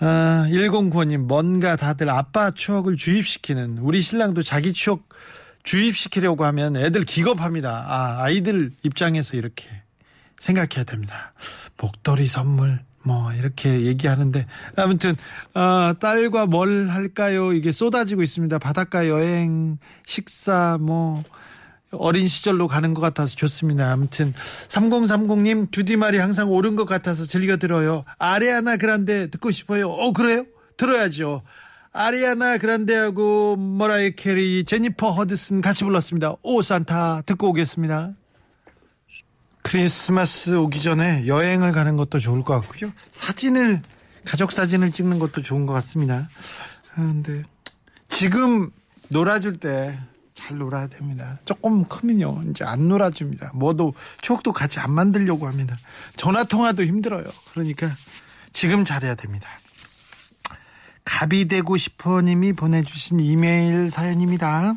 아, 0.00 0.46
1095님, 0.50 1.18
뭔가 1.18 1.76
다들 1.76 2.08
아빠 2.08 2.50
추억을 2.50 2.96
주입시키는 2.96 3.78
우리 3.78 4.00
신랑도 4.00 4.42
자기 4.42 4.72
추억 4.72 5.08
주입시키려고 5.64 6.44
하면 6.46 6.76
애들 6.76 7.04
기겁합니다. 7.04 7.84
아, 7.88 8.22
아이들 8.22 8.72
입장에서 8.82 9.36
이렇게 9.36 9.66
생각해야 10.38 10.84
됩니다. 10.84 11.32
목도리 11.76 12.26
선물, 12.26 12.80
뭐 13.08 13.32
이렇게 13.32 13.86
얘기하는데 13.86 14.46
아무튼 14.76 15.16
어, 15.54 15.94
딸과 15.98 16.44
뭘 16.44 16.88
할까요? 16.90 17.54
이게 17.54 17.72
쏟아지고 17.72 18.22
있습니다. 18.22 18.58
바닷가 18.58 19.08
여행, 19.08 19.78
식사 20.06 20.76
뭐 20.78 21.24
어린 21.90 22.28
시절로 22.28 22.68
가는 22.68 22.92
것 22.92 23.00
같아서 23.00 23.34
좋습니다. 23.34 23.90
아무튼 23.90 24.34
3030님 24.68 25.72
주디 25.72 25.96
말이 25.96 26.18
항상 26.18 26.50
옳은 26.50 26.76
것 26.76 26.84
같아서 26.84 27.24
즐겨 27.24 27.56
들어요. 27.56 28.04
아리아나 28.18 28.76
그란데 28.76 29.28
듣고 29.28 29.50
싶어요. 29.52 29.88
어 29.88 30.12
그래요? 30.12 30.44
들어야죠. 30.76 31.40
아리아나 31.92 32.58
그란데하고 32.58 33.56
머라이 33.56 34.14
캐리, 34.16 34.64
제니퍼 34.64 35.12
허드슨 35.12 35.62
같이 35.62 35.84
불렀습니다. 35.84 36.34
Oh 36.42 36.60
Santa 36.60 37.22
듣고 37.24 37.48
오겠습니다. 37.48 38.12
크리스마스 39.62 40.54
오기 40.56 40.80
전에 40.80 41.26
여행을 41.26 41.72
가는 41.72 41.96
것도 41.96 42.18
좋을 42.18 42.42
것 42.42 42.60
같고요. 42.60 42.92
사진을 43.12 43.82
가족 44.24 44.52
사진을 44.52 44.92
찍는 44.92 45.18
것도 45.18 45.42
좋은 45.42 45.66
것 45.66 45.72
같습니다. 45.74 46.28
그런데 46.94 47.42
지금 48.08 48.70
놀아줄 49.08 49.58
때 49.58 49.98
잘 50.38 50.56
놀아야 50.56 50.86
됩니다. 50.86 51.36
조금 51.44 51.84
크면요 51.84 52.42
이제 52.48 52.64
안 52.64 52.86
놀아줍니다. 52.86 53.50
뭐도 53.54 53.94
추억도 54.20 54.52
같이 54.52 54.78
안 54.78 54.92
만들려고 54.92 55.48
합니다. 55.48 55.76
전화 56.16 56.44
통화도 56.44 56.84
힘들어요. 56.84 57.24
그러니까 57.50 57.90
지금 58.52 58.84
잘해야 58.84 59.16
됩니다. 59.16 59.48
갑이 61.04 61.48
되고 61.48 61.76
싶어님이 61.76 62.52
보내주신 62.52 63.18
이메일 63.18 63.90
사연입니다. 63.90 64.74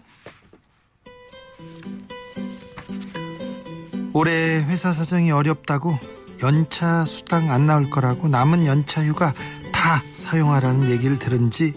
올해 4.13 4.63
회사 4.65 4.91
사정이 4.91 5.31
어렵다고 5.31 5.97
연차 6.43 7.05
수당 7.05 7.51
안 7.51 7.67
나올 7.67 7.89
거라고 7.89 8.27
남은 8.27 8.65
연차 8.65 9.03
휴가 9.03 9.33
다 9.71 10.03
사용하라는 10.13 10.89
얘기를 10.89 11.17
들은 11.19 11.51
지 11.51 11.73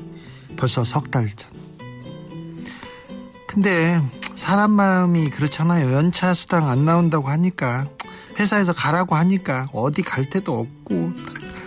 벌써 0.57 0.85
석 0.85 1.11
달 1.11 1.29
전. 1.37 1.51
근데 3.47 4.01
사람 4.35 4.73
마음이 4.73 5.31
그렇잖아요. 5.31 5.93
연차 5.93 6.35
수당 6.35 6.69
안 6.69 6.85
나온다고 6.85 7.29
하니까 7.29 7.89
회사에서 8.39 8.73
가라고 8.73 9.15
하니까 9.15 9.69
어디 9.73 10.03
갈 10.03 10.29
데도 10.29 10.59
없고 10.59 11.13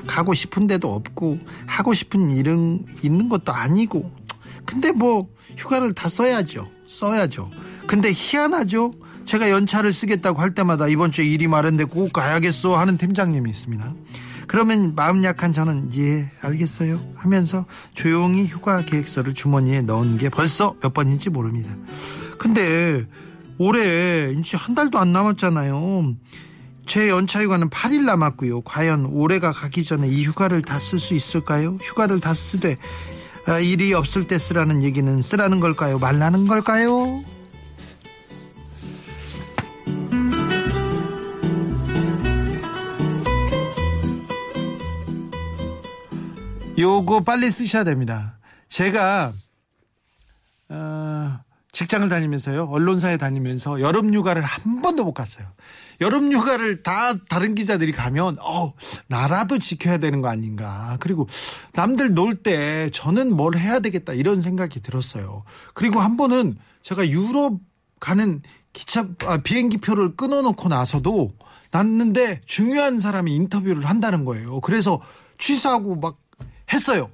가고 0.05 0.33
싶은 0.33 0.67
데도 0.67 0.93
없고 0.93 1.39
하고 1.65 1.93
싶은 1.93 2.29
일은 2.29 2.85
있는 3.03 3.29
것도 3.29 3.53
아니고 3.53 4.11
근데 4.65 4.91
뭐 4.91 5.27
휴가를 5.55 5.93
다 5.93 6.09
써야죠. 6.09 6.67
써야죠. 6.87 7.49
근데 7.87 8.11
희한하죠. 8.13 8.91
제가 9.27 9.49
연차를 9.51 9.91
쓰겠다고 9.93 10.41
할 10.41 10.55
때마다 10.55 10.87
이번 10.87 11.11
주에 11.11 11.25
일이 11.25 11.47
마련돼 11.47 11.83
꼭 11.83 12.13
가야겠어 12.13 12.77
하는 12.77 12.97
팀장님이 12.97 13.49
있습니다. 13.49 13.93
그러면 14.47 14.95
마음 14.95 15.23
약한 15.25 15.51
저는 15.51 15.89
예 15.97 16.31
알겠어요 16.41 17.01
하면서 17.17 17.65
조용히 17.93 18.45
휴가 18.47 18.81
계획서를 18.85 19.33
주머니에 19.33 19.81
넣은 19.81 20.17
게 20.17 20.29
벌써 20.29 20.75
몇 20.81 20.93
번인지 20.93 21.29
모릅니다. 21.29 21.75
근데 22.39 23.03
올해 23.57 24.31
이제 24.31 24.55
한 24.55 24.73
달도 24.75 24.97
안 24.97 25.11
남았잖아요. 25.11 26.15
제 26.85 27.09
연차 27.09 27.43
휴가는 27.43 27.69
8일 27.69 28.05
남았고요. 28.05 28.61
과연 28.61 29.07
올해가 29.07 29.51
가기 29.51 29.83
전에 29.83 30.07
이 30.07 30.23
휴가를 30.23 30.61
다 30.61 30.77
쓸 30.79 30.99
수 30.99 31.13
있을까요? 31.13 31.77
휴가를 31.81 32.21
다 32.21 32.33
쓰되 32.33 32.77
아, 33.45 33.59
일이 33.59 33.93
없을 33.93 34.27
때 34.27 34.37
쓰라는 34.37 34.83
얘기는 34.83 35.21
쓰라는 35.21 35.59
걸까요? 35.59 35.99
말라는 35.99 36.47
걸까요? 36.47 37.23
요거 46.77 47.21
빨리 47.21 47.49
쓰셔야 47.49 47.83
됩니다. 47.83 48.37
제가 48.69 49.33
어, 50.69 51.39
직장을 51.71 52.07
다니면서요, 52.09 52.65
언론사에 52.65 53.17
다니면서 53.17 53.79
여름 53.81 54.13
휴가를 54.13 54.43
한 54.43 54.81
번도 54.81 55.03
못 55.03 55.13
갔어요. 55.13 55.47
여름 56.01 56.31
휴가를 56.31 56.83
다 56.83 57.13
다른 57.29 57.55
기자들이 57.55 57.91
가면 57.91 58.37
어 58.39 58.73
나라도 59.07 59.57
지켜야 59.57 59.97
되는 59.97 60.21
거 60.21 60.27
아닌가. 60.27 60.97
그리고 60.99 61.27
남들 61.73 62.13
놀 62.13 62.43
때 62.43 62.89
저는 62.93 63.35
뭘 63.35 63.57
해야 63.57 63.79
되겠다 63.79 64.13
이런 64.13 64.41
생각이 64.41 64.81
들었어요. 64.81 65.43
그리고 65.73 65.99
한 65.99 66.17
번은 66.17 66.57
제가 66.83 67.07
유럽 67.09 67.59
가는 67.99 68.41
기차 68.73 69.07
아, 69.25 69.37
비행기 69.37 69.77
표를 69.77 70.15
끊어놓고 70.15 70.69
나서도 70.69 71.31
났는데 71.71 72.41
중요한 72.45 72.99
사람이 72.99 73.33
인터뷰를 73.33 73.85
한다는 73.85 74.23
거예요. 74.23 74.61
그래서 74.61 75.01
취소하고 75.39 75.95
막 75.95 76.17
했어요. 76.71 77.09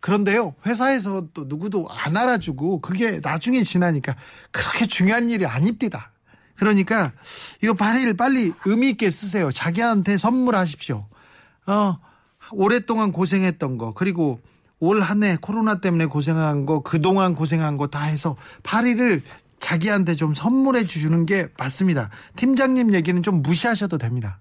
그런데요, 0.00 0.54
회사에서 0.66 1.28
또 1.32 1.44
누구도 1.46 1.86
안 1.88 2.16
알아주고 2.16 2.80
그게 2.80 3.20
나중에 3.22 3.62
지나니까 3.62 4.16
그렇게 4.50 4.86
중요한 4.86 5.30
일이 5.30 5.46
아닙니다. 5.46 6.10
그러니까 6.56 7.12
이거 7.62 7.72
빨리 7.74 8.12
빨리 8.16 8.52
의미 8.64 8.90
있게 8.90 9.10
쓰세요. 9.10 9.52
자기한테 9.52 10.18
선물하십시오. 10.18 11.06
어, 11.66 11.98
오랫동안 12.50 13.12
고생했던 13.12 13.78
거, 13.78 13.94
그리고 13.94 14.40
올 14.80 15.00
한 15.00 15.22
해 15.22 15.36
코로나 15.40 15.80
때문에 15.80 16.06
고생한 16.06 16.66
거, 16.66 16.82
그동안 16.82 17.36
고생한 17.36 17.76
거 17.76 17.86
다 17.86 18.02
해서 18.02 18.36
파리를 18.64 19.22
자기한테 19.60 20.16
좀 20.16 20.34
선물해 20.34 20.84
주는 20.86 21.24
게 21.24 21.46
맞습니다. 21.56 22.10
팀장님 22.34 22.92
얘기는 22.94 23.22
좀 23.22 23.42
무시하셔도 23.42 23.98
됩니다. 23.98 24.40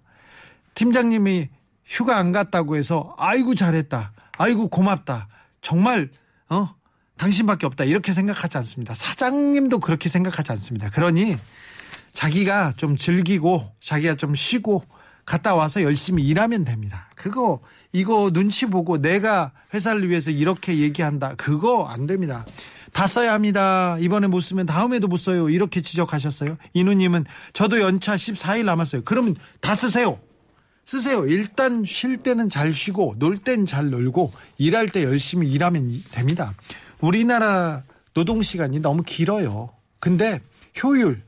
팀장님이 0.73 1.49
휴가 1.85 2.17
안 2.17 2.31
갔다고 2.31 2.75
해서 2.75 3.13
아이고 3.19 3.53
잘했다. 3.53 4.13
아이고 4.41 4.69
고맙다. 4.69 5.27
정말 5.61 6.09
어 6.49 6.69
당신밖에 7.17 7.67
없다. 7.67 7.83
이렇게 7.83 8.13
생각하지 8.13 8.57
않습니다. 8.57 8.95
사장님도 8.95 9.79
그렇게 9.79 10.09
생각하지 10.09 10.51
않습니다. 10.53 10.89
그러니 10.89 11.37
자기가 12.13 12.73
좀 12.75 12.97
즐기고 12.97 13.71
자기가 13.79 14.15
좀 14.15 14.33
쉬고 14.33 14.83
갔다 15.25 15.53
와서 15.53 15.83
열심히 15.83 16.23
일하면 16.23 16.65
됩니다. 16.65 17.07
그거 17.15 17.61
이거 17.93 18.31
눈치 18.31 18.65
보고 18.65 18.97
내가 18.97 19.51
회사를 19.73 20.09
위해서 20.09 20.31
이렇게 20.31 20.79
얘기한다. 20.79 21.35
그거 21.35 21.85
안 21.85 22.07
됩니다. 22.07 22.45
다 22.93 23.05
써야 23.05 23.33
합니다. 23.33 23.95
이번에 23.99 24.27
못 24.27 24.41
쓰면 24.41 24.65
다음에도 24.65 25.07
못 25.07 25.17
써요. 25.17 25.49
이렇게 25.49 25.81
지적하셨어요. 25.81 26.57
이누님은 26.73 27.25
저도 27.53 27.79
연차 27.79 28.15
14일 28.15 28.65
남았어요. 28.65 29.03
그러면 29.05 29.35
다 29.61 29.75
쓰세요. 29.75 30.19
쓰세요. 30.91 31.25
일단 31.25 31.85
쉴 31.85 32.17
때는 32.17 32.49
잘 32.49 32.73
쉬고 32.73 33.15
놀 33.17 33.37
땐 33.37 33.65
잘 33.65 33.89
놀고 33.89 34.33
일할 34.57 34.89
때 34.89 35.03
열심히 35.05 35.49
일하면 35.49 36.03
됩니다. 36.11 36.53
우리나라 36.99 37.83
노동 38.13 38.41
시간이 38.41 38.81
너무 38.81 39.01
길어요. 39.03 39.69
근데 40.01 40.41
효율 40.83 41.21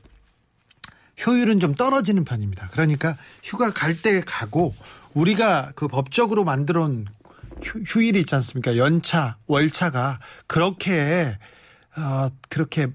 효율은 1.26 1.60
좀 1.60 1.74
떨어지는 1.74 2.24
편입니다. 2.26 2.68
그러니까 2.72 3.16
휴가 3.42 3.72
갈 3.72 3.96
때 4.02 4.20
가고 4.20 4.74
우리가 5.14 5.72
그 5.74 5.88
법적으로 5.88 6.44
만들어 6.44 6.82
온 6.84 7.06
휴- 7.62 7.80
휴일이 7.86 8.20
있지 8.20 8.34
않습니까? 8.34 8.76
연차, 8.76 9.38
월차가 9.46 10.20
그렇게 10.46 11.38
어, 11.96 12.28
그렇게 12.50 12.88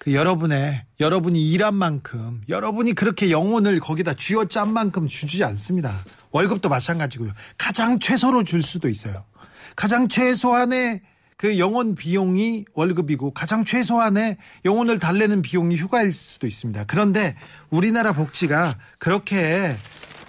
그 0.00 0.14
여러분의 0.14 0.82
여러분이 0.98 1.50
일한 1.50 1.74
만큼 1.74 2.40
여러분이 2.48 2.94
그렇게 2.94 3.30
영혼을 3.30 3.80
거기다 3.80 4.14
쥐어짠 4.14 4.72
만큼 4.72 5.06
주지 5.06 5.44
않습니다. 5.44 5.92
월급도 6.30 6.70
마찬가지고요. 6.70 7.32
가장 7.58 7.98
최소로 7.98 8.44
줄 8.44 8.62
수도 8.62 8.88
있어요. 8.88 9.24
가장 9.76 10.08
최소한의 10.08 11.02
그 11.36 11.58
영혼 11.58 11.94
비용이 11.94 12.64
월급이고 12.72 13.34
가장 13.34 13.66
최소한의 13.66 14.38
영혼을 14.64 14.98
달래는 14.98 15.42
비용이 15.42 15.76
휴가일 15.76 16.14
수도 16.14 16.46
있습니다. 16.46 16.84
그런데 16.84 17.36
우리나라 17.68 18.12
복지가 18.12 18.78
그렇게 18.98 19.76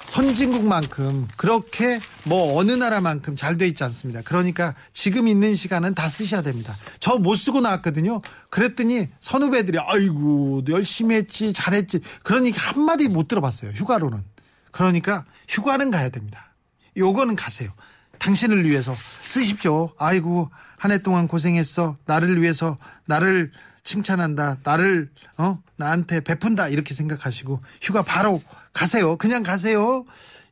선진국만큼 0.06 1.28
그렇게 1.38 2.00
뭐 2.26 2.58
어느 2.58 2.72
나라만큼 2.72 3.36
잘 3.36 3.58
돼 3.58 3.68
있지 3.68 3.84
않습니다. 3.84 4.22
그러니까 4.24 4.74
지금 4.94 5.28
있는 5.28 5.56
시간은 5.56 5.94
다 5.94 6.10
쓰셔야 6.10 6.42
됩니다. 6.42 6.76
저 7.00 7.18
못 7.18 7.36
쓰고 7.36 7.62
나왔거든요. 7.62 8.22
그랬더니 8.50 9.10
선후배들이 9.20 9.78
아이고 9.80 10.64
열심히 10.70 11.16
했지 11.16 11.54
잘했지 11.54 12.00
그러니까 12.24 12.60
한마디 12.72 13.08
못 13.08 13.28
들어봤어요. 13.28 13.72
휴가로는. 13.72 14.24
그러니까 14.72 15.26
휴가는 15.48 15.92
가야 15.92 16.10
됩니다. 16.10 16.54
요거는 16.98 17.36
가세요. 17.36 17.72
당신을 18.20 18.68
위해서 18.70 18.96
쓰십시오. 19.28 19.92
아이고 19.98 20.50
한 20.78 20.92
해 20.92 20.98
동안 20.98 21.28
고생했어. 21.28 21.98
나를 22.06 22.42
위해서 22.42 22.78
나를 23.06 23.52
칭찬한다. 23.84 24.58
나를 24.63 25.10
어 25.38 25.62
나한테 25.78 26.22
베푼다 26.22 26.70
이렇게 26.70 26.94
생각하시고 26.94 27.62
휴가 27.82 28.02
바로 28.04 28.41
가세요. 28.74 29.17
그냥 29.17 29.44
가세요. 29.44 30.06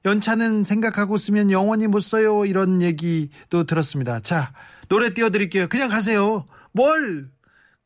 연차는 0.06 0.64
생각하고 0.64 1.18
쓰면 1.18 1.52
영원히 1.52 1.88
못 1.88 2.00
써요. 2.00 2.46
이런 2.46 2.82
얘기도 2.82 3.66
들었습니다. 3.66 4.20
자 4.22 4.52
노래 4.88 5.14
띄워드릴게요. 5.14 5.68
그냥 5.68 5.90
가세요. 5.90 6.46
뭘 6.72 7.30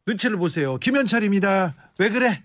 눈치를 0.07 0.37
보세요. 0.37 0.77
김현철입니다. 0.77 1.75
왜 1.99 2.09
그래? 2.09 2.43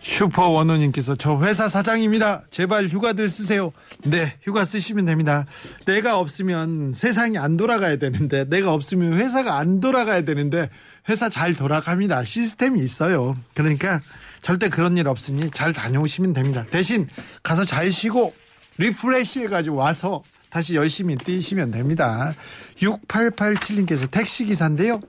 슈퍼 0.00 0.48
원호님께서 0.48 1.16
저 1.16 1.40
회사 1.42 1.68
사장입니다. 1.68 2.44
제발 2.50 2.88
휴가들 2.88 3.28
쓰세요. 3.28 3.72
네, 4.04 4.34
휴가 4.42 4.64
쓰시면 4.64 5.06
됩니다. 5.06 5.44
내가 5.86 6.18
없으면 6.18 6.92
세상이 6.92 7.36
안 7.36 7.56
돌아가야 7.56 7.96
되는데, 7.96 8.44
내가 8.44 8.72
없으면 8.72 9.14
회사가 9.14 9.58
안 9.58 9.80
돌아가야 9.80 10.22
되는데, 10.22 10.70
회사 11.08 11.28
잘 11.28 11.54
돌아갑니다. 11.54 12.24
시스템이 12.24 12.80
있어요. 12.80 13.36
그러니까 13.54 14.00
절대 14.42 14.68
그런 14.68 14.96
일 14.96 15.08
없으니 15.08 15.50
잘 15.50 15.72
다녀오시면 15.72 16.32
됩니다. 16.34 16.64
대신 16.70 17.08
가서 17.42 17.64
잘 17.64 17.90
쉬고 17.90 18.34
refresh 18.76 19.40
해가지고 19.40 19.76
와서 19.76 20.22
다시 20.50 20.74
열심히 20.74 21.16
뛰시면 21.16 21.70
됩니다. 21.70 22.34
6887님께서 22.76 24.10
택시기사인데요. 24.10 25.00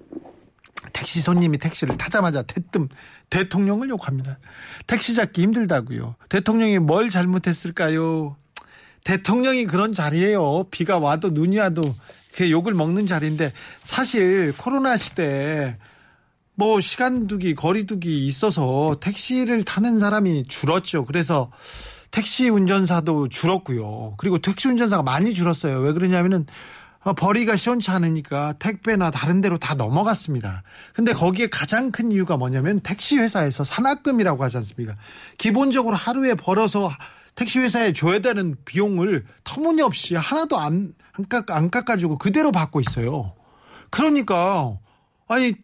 택시 0.93 1.21
손님이 1.21 1.57
택시를 1.57 1.97
타자마자 1.97 2.41
대뜸 2.41 2.89
대통령을 3.29 3.89
욕합니다. 3.89 4.39
택시 4.87 5.13
잡기 5.13 5.41
힘들다고요. 5.43 6.15
대통령이 6.29 6.79
뭘 6.79 7.09
잘못했을까요? 7.09 8.35
대통령이 9.03 9.65
그런 9.65 9.93
자리예요. 9.93 10.65
비가 10.71 10.99
와도 10.99 11.29
눈이 11.29 11.57
와도 11.59 11.95
그 12.35 12.49
욕을 12.49 12.73
먹는 12.73 13.07
자리인데 13.07 13.53
사실 13.83 14.53
코로나 14.57 14.97
시대에 14.97 15.77
뭐 16.59 16.81
시간 16.81 17.25
두기 17.25 17.55
거리 17.55 17.85
두기 17.85 18.25
있어서 18.25 18.97
택시를 18.99 19.63
타는 19.63 19.97
사람이 19.97 20.43
줄었죠. 20.49 21.05
그래서 21.05 21.51
택시 22.11 22.49
운전사도 22.49 23.29
줄었고요. 23.29 24.15
그리고 24.17 24.39
택시 24.39 24.67
운전사가 24.67 25.01
많이 25.01 25.33
줄었어요. 25.33 25.79
왜 25.79 25.93
그러냐면은 25.93 26.45
어, 27.05 27.13
벌이가 27.13 27.55
시원치 27.55 27.91
않으니까 27.91 28.55
택배나 28.59 29.09
다른 29.09 29.39
데로 29.39 29.57
다 29.57 29.73
넘어갔습니다. 29.73 30.63
근데 30.93 31.13
거기에 31.13 31.47
가장 31.47 31.91
큰 31.91 32.11
이유가 32.11 32.35
뭐냐면 32.35 32.81
택시 32.81 33.17
회사에서 33.17 33.63
산학금이라고 33.63 34.43
하지 34.43 34.57
않습니까? 34.57 34.97
기본적으로 35.37 35.95
하루에 35.95 36.33
벌어서 36.35 36.89
택시 37.35 37.59
회사에 37.59 37.93
줘야 37.93 38.19
되는 38.19 38.57
비용을 38.65 39.25
터무니없이 39.45 40.15
하나도 40.15 40.59
안, 40.59 40.93
안, 41.13 41.29
깎, 41.29 41.51
안 41.51 41.69
깎아주고 41.69 42.17
그대로 42.17 42.51
받고 42.51 42.81
있어요. 42.81 43.33
그러니까, 43.91 44.77
아니, 45.29 45.55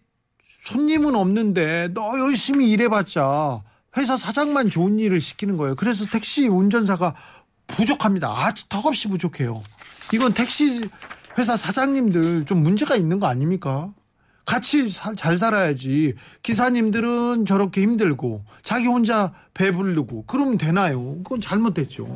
손님은 0.69 1.15
없는데 1.15 1.89
너 1.93 2.17
열심히 2.19 2.69
일해봤자 2.71 3.61
회사 3.97 4.17
사장만 4.17 4.69
좋은 4.69 4.99
일을 4.99 5.21
시키는 5.21 5.57
거예요. 5.57 5.75
그래서 5.75 6.05
택시 6.05 6.47
운전사가 6.47 7.15
부족합니다. 7.67 8.29
아주 8.29 8.67
턱없이 8.67 9.07
부족해요. 9.07 9.63
이건 10.13 10.33
택시 10.33 10.81
회사 11.37 11.55
사장님들 11.55 12.45
좀 12.45 12.63
문제가 12.63 12.95
있는 12.95 13.19
거 13.19 13.27
아닙니까? 13.27 13.93
같이 14.45 14.89
사- 14.89 15.15
잘 15.15 15.37
살아야지. 15.37 16.13
기사님들은 16.43 17.45
저렇게 17.45 17.81
힘들고 17.81 18.43
자기 18.63 18.85
혼자 18.87 19.33
배부르고 19.53 20.25
그러면 20.27 20.57
되나요? 20.57 21.15
그건 21.23 21.41
잘못됐죠. 21.41 22.13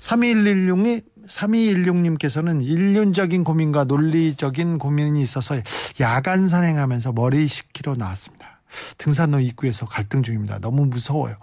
3216님, 0.00 1.02
3216님께서는 1.26 2.62
일륜적인 2.64 3.44
고민과 3.44 3.84
논리적인 3.84 4.78
고민이 4.78 5.22
있어서 5.22 5.56
야간 6.00 6.48
산행하면서 6.48 7.12
머리 7.12 7.46
식히러 7.46 7.94
나왔습니다. 7.96 8.60
등산로 8.98 9.40
입구에서 9.40 9.86
갈등 9.86 10.22
중입니다. 10.22 10.58
너무 10.58 10.86
무서워요. 10.86 11.36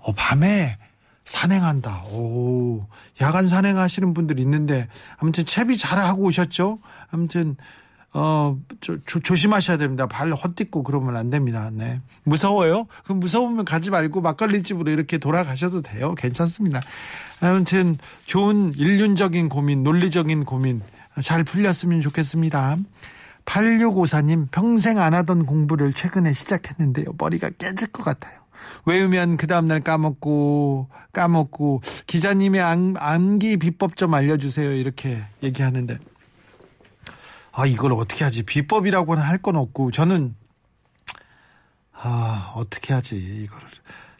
어, 0.00 0.12
밤에 0.12 0.78
산행한다. 1.24 2.04
오, 2.06 2.86
야간 3.20 3.48
산행하시는 3.48 4.12
분들 4.14 4.40
있는데 4.40 4.88
아무튼 5.18 5.44
채비 5.44 5.76
잘 5.76 5.98
하고 5.98 6.24
오셨죠? 6.24 6.80
아무튼 7.10 7.56
어, 8.14 8.58
조, 8.80 9.02
조, 9.04 9.20
조 9.20 9.34
심하셔야 9.34 9.78
됩니다. 9.78 10.06
발 10.06 10.32
헛딛고 10.32 10.82
그러면 10.82 11.16
안 11.16 11.30
됩니다. 11.30 11.70
네. 11.72 12.00
무서워요? 12.24 12.86
그럼 13.04 13.20
무서우면 13.20 13.64
가지 13.64 13.90
말고 13.90 14.20
막걸리 14.20 14.62
집으로 14.62 14.90
이렇게 14.90 15.18
돌아가셔도 15.18 15.80
돼요. 15.80 16.14
괜찮습니다. 16.14 16.80
아무튼 17.40 17.96
좋은 18.26 18.74
일륜적인 18.76 19.48
고민, 19.48 19.82
논리적인 19.82 20.44
고민 20.44 20.82
잘 21.22 21.42
풀렸으면 21.44 22.00
좋겠습니다. 22.00 22.76
8654님, 23.44 24.48
평생 24.50 24.98
안 24.98 25.14
하던 25.14 25.46
공부를 25.46 25.92
최근에 25.92 26.32
시작했는데요. 26.32 27.06
머리가 27.18 27.50
깨질 27.50 27.88
것 27.88 28.04
같아요. 28.04 28.40
외우면 28.86 29.36
그 29.36 29.46
다음날 29.48 29.80
까먹고, 29.80 30.88
까먹고, 31.12 31.82
기자님의 32.06 32.60
암, 32.60 32.94
암기 32.96 33.56
비법 33.56 33.96
좀 33.96 34.14
알려주세요. 34.14 34.72
이렇게 34.72 35.22
얘기하는데. 35.42 35.98
아, 37.52 37.66
이걸 37.66 37.92
어떻게 37.92 38.24
하지? 38.24 38.42
비법이라고는 38.42 39.22
할 39.22 39.38
건 39.42 39.56
없고, 39.56 39.90
저는, 39.90 40.34
아, 41.92 42.52
어떻게 42.56 42.94
하지, 42.94 43.16
이거를. 43.16 43.66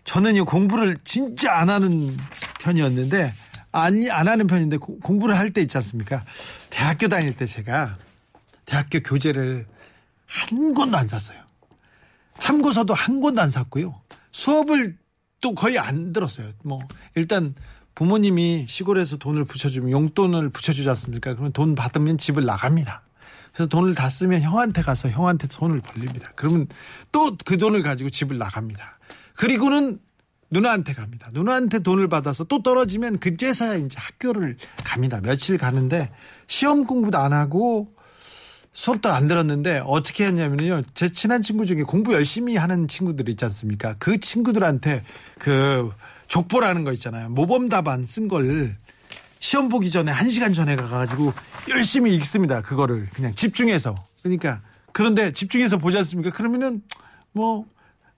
저는 0.05 0.35
이 0.37 0.41
공부를 0.41 0.99
진짜 1.05 1.53
안 1.57 1.71
하는 1.71 2.17
편이었는데, 2.61 3.33
아니, 3.73 4.11
안 4.11 4.29
하는 4.29 4.47
편인데, 4.47 4.77
고- 4.79 4.99
공부를 5.01 5.39
할 5.39 5.53
때 5.53 5.61
있지 5.63 5.77
않습니까? 5.79 6.25
대학교 6.71 7.09
다닐 7.09 7.35
때 7.37 7.47
제가 7.47 7.97
대학교 8.67 9.01
교재를 9.01 9.67
한 10.27 10.75
권도 10.75 10.97
안 10.99 11.09
샀어요. 11.09 11.39
참고서도 12.39 12.93
한 12.95 13.21
권도 13.21 13.41
안 13.41 13.51
샀고요. 13.51 14.01
수업을 14.33 14.99
또 15.41 15.55
거의 15.55 15.79
안 15.79 16.13
들었어요. 16.13 16.51
뭐, 16.65 16.81
일단, 17.15 17.55
부모님이 17.95 18.67
시골에서 18.69 19.17
돈을 19.19 19.45
붙여주면 19.45 19.91
용돈을 19.91 20.49
붙여주지 20.51 20.89
않습니까? 20.91 21.33
그러면 21.35 21.53
돈 21.53 21.75
받으면 21.75 22.17
집을 22.19 22.45
나갑니다. 22.45 23.03
그래서 23.53 23.69
돈을 23.69 23.95
다 23.95 24.09
쓰면 24.09 24.43
형한테 24.43 24.83
가서 24.83 25.09
형한테 25.11 25.49
돈을 25.49 25.81
벌립니다. 25.81 26.33
그러면 26.37 26.67
또 27.13 27.37
그 27.45 27.59
돈을 27.59 27.83
가지고 27.83 28.11
집을 28.11 28.39
나갑니다. 28.39 28.99
그리고는 29.35 29.99
누나한테 30.51 30.93
갑니다. 30.93 31.29
누나한테 31.33 31.79
돈을 31.79 32.09
받아서 32.09 32.45
또 32.45 32.63
떨어지면 32.63 33.19
그제서야 33.19 33.77
이제 33.77 33.99
학교를 33.99 34.57
갑니다. 34.85 35.21
며칠 35.23 35.57
가는데 35.57 36.11
시험 36.47 36.85
공부도 36.85 37.17
안 37.19 37.33
하고 37.33 37.95
수업도 38.75 39.11
안 39.11 39.29
들었는데 39.29 39.83
어떻게 39.85 40.27
했냐면요. 40.27 40.83
제 40.95 41.11
친한 41.11 41.43
친구 41.43 41.67
중에 41.67 41.83
공부 41.83 42.15
열심히 42.15 42.57
하는 42.57 42.89
친구들 42.89 43.29
있지 43.31 43.45
않습니까? 43.47 43.95
그 43.99 44.19
친구들한테 44.19 45.05
그 45.39 45.91
족보라는 46.29 46.85
거 46.85 46.93
있잖아요. 46.93 47.29
모범 47.31 47.69
답안 47.69 48.05
쓴 48.05 48.29
걸 48.29 48.75
시험 49.43 49.69
보기 49.69 49.91
전에 49.91 50.13
한 50.13 50.31
시간 50.31 50.53
전에 50.53 50.77
가가지고 50.77 51.33
열심히 51.69 52.15
읽습니다. 52.15 52.63
그거를 52.63 53.09
그냥 53.13 53.35
집중해서. 53.35 53.97
그러니까 54.23 54.63
그런데 54.93 55.33
집중해서 55.33 55.79
보지 55.79 55.99
않습니까? 55.99 56.31
그러면은 56.31 56.81
뭐 57.33 57.67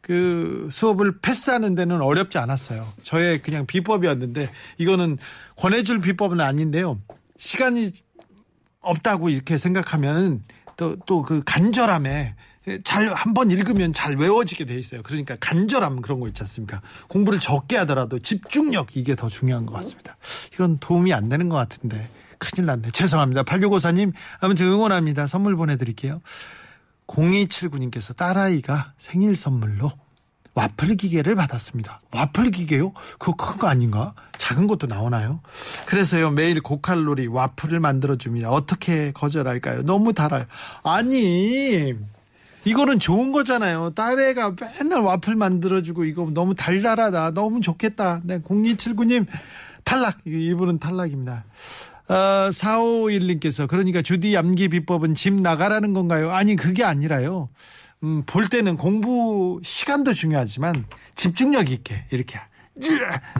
그 0.04 0.68
수업을 0.70 1.20
패스하는 1.20 1.74
데는 1.74 2.02
어렵지 2.02 2.36
않았어요. 2.36 2.86
저의 3.04 3.40
그냥 3.40 3.64
비법이었는데 3.64 4.50
이거는 4.76 5.16
권해줄 5.56 6.02
비법은 6.02 6.42
아닌데요. 6.42 7.00
시간이 7.38 7.90
없다고 8.82 9.30
이렇게 9.30 9.56
생각하면은 9.56 10.42
또 10.76 10.96
또 11.06 11.22
그 11.22 11.42
간절함에 11.46 12.34
잘 12.82 13.12
한번 13.12 13.50
읽으면 13.50 13.92
잘 13.92 14.16
외워지게 14.16 14.64
돼 14.64 14.78
있어요. 14.78 15.02
그러니까 15.02 15.36
간절함 15.38 16.00
그런 16.00 16.20
거 16.20 16.28
있지 16.28 16.42
않습니까? 16.42 16.80
공부를 17.08 17.38
적게 17.38 17.76
하더라도 17.78 18.18
집중력 18.18 18.96
이게 18.96 19.14
더 19.16 19.28
중요한 19.28 19.66
것 19.66 19.74
같습니다. 19.74 20.16
이건 20.54 20.78
도움이 20.78 21.12
안 21.12 21.28
되는 21.28 21.48
것 21.48 21.56
같은데 21.56 22.08
큰일 22.38 22.66
났네. 22.66 22.90
죄송합니다. 22.92 23.42
8654님 23.42 24.12
아무튼 24.40 24.66
응원합니다. 24.66 25.26
선물 25.26 25.56
보내드릴게요. 25.56 26.20
0279님께서 27.06 28.16
딸아이가 28.16 28.94
생일 28.96 29.36
선물로 29.36 29.92
와플 30.54 30.94
기계를 30.96 31.34
받았습니다. 31.34 32.00
와플 32.12 32.52
기계요? 32.52 32.92
그거 33.18 33.34
큰 33.34 33.58
거 33.58 33.66
아닌가? 33.66 34.14
작은 34.38 34.68
것도 34.68 34.86
나오나요? 34.86 35.40
그래서요, 35.86 36.30
매일 36.30 36.60
고칼로리 36.60 37.26
와플을 37.26 37.80
만들어줍니다. 37.80 38.50
어떻게 38.50 39.10
거절할까요? 39.12 39.82
너무 39.82 40.12
달아요. 40.12 40.44
아니, 40.84 41.92
이거는 42.64 42.98
좋은 42.98 43.32
거잖아요. 43.32 43.90
딸애가 43.94 44.54
맨날 44.78 45.00
와플 45.00 45.34
만들어주고 45.36 46.04
이거 46.04 46.28
너무 46.32 46.54
달달하다. 46.54 47.32
너무 47.32 47.60
좋겠다. 47.60 48.20
네, 48.24 48.40
0279님 48.40 49.26
탈락. 49.84 50.20
이분은 50.26 50.78
탈락입니다. 50.78 51.44
어, 52.08 52.14
4551님께서 52.50 53.66
그러니까 53.66 54.02
주디 54.02 54.34
얌기 54.34 54.68
비법은 54.68 55.14
집 55.14 55.34
나가라는 55.34 55.92
건가요? 55.92 56.32
아니, 56.32 56.56
그게 56.56 56.84
아니라요. 56.84 57.48
음, 58.02 58.22
볼 58.26 58.48
때는 58.48 58.76
공부 58.76 59.60
시간도 59.62 60.12
중요하지만 60.12 60.84
집중력 61.14 61.70
있게 61.70 62.04
이렇게 62.10 62.38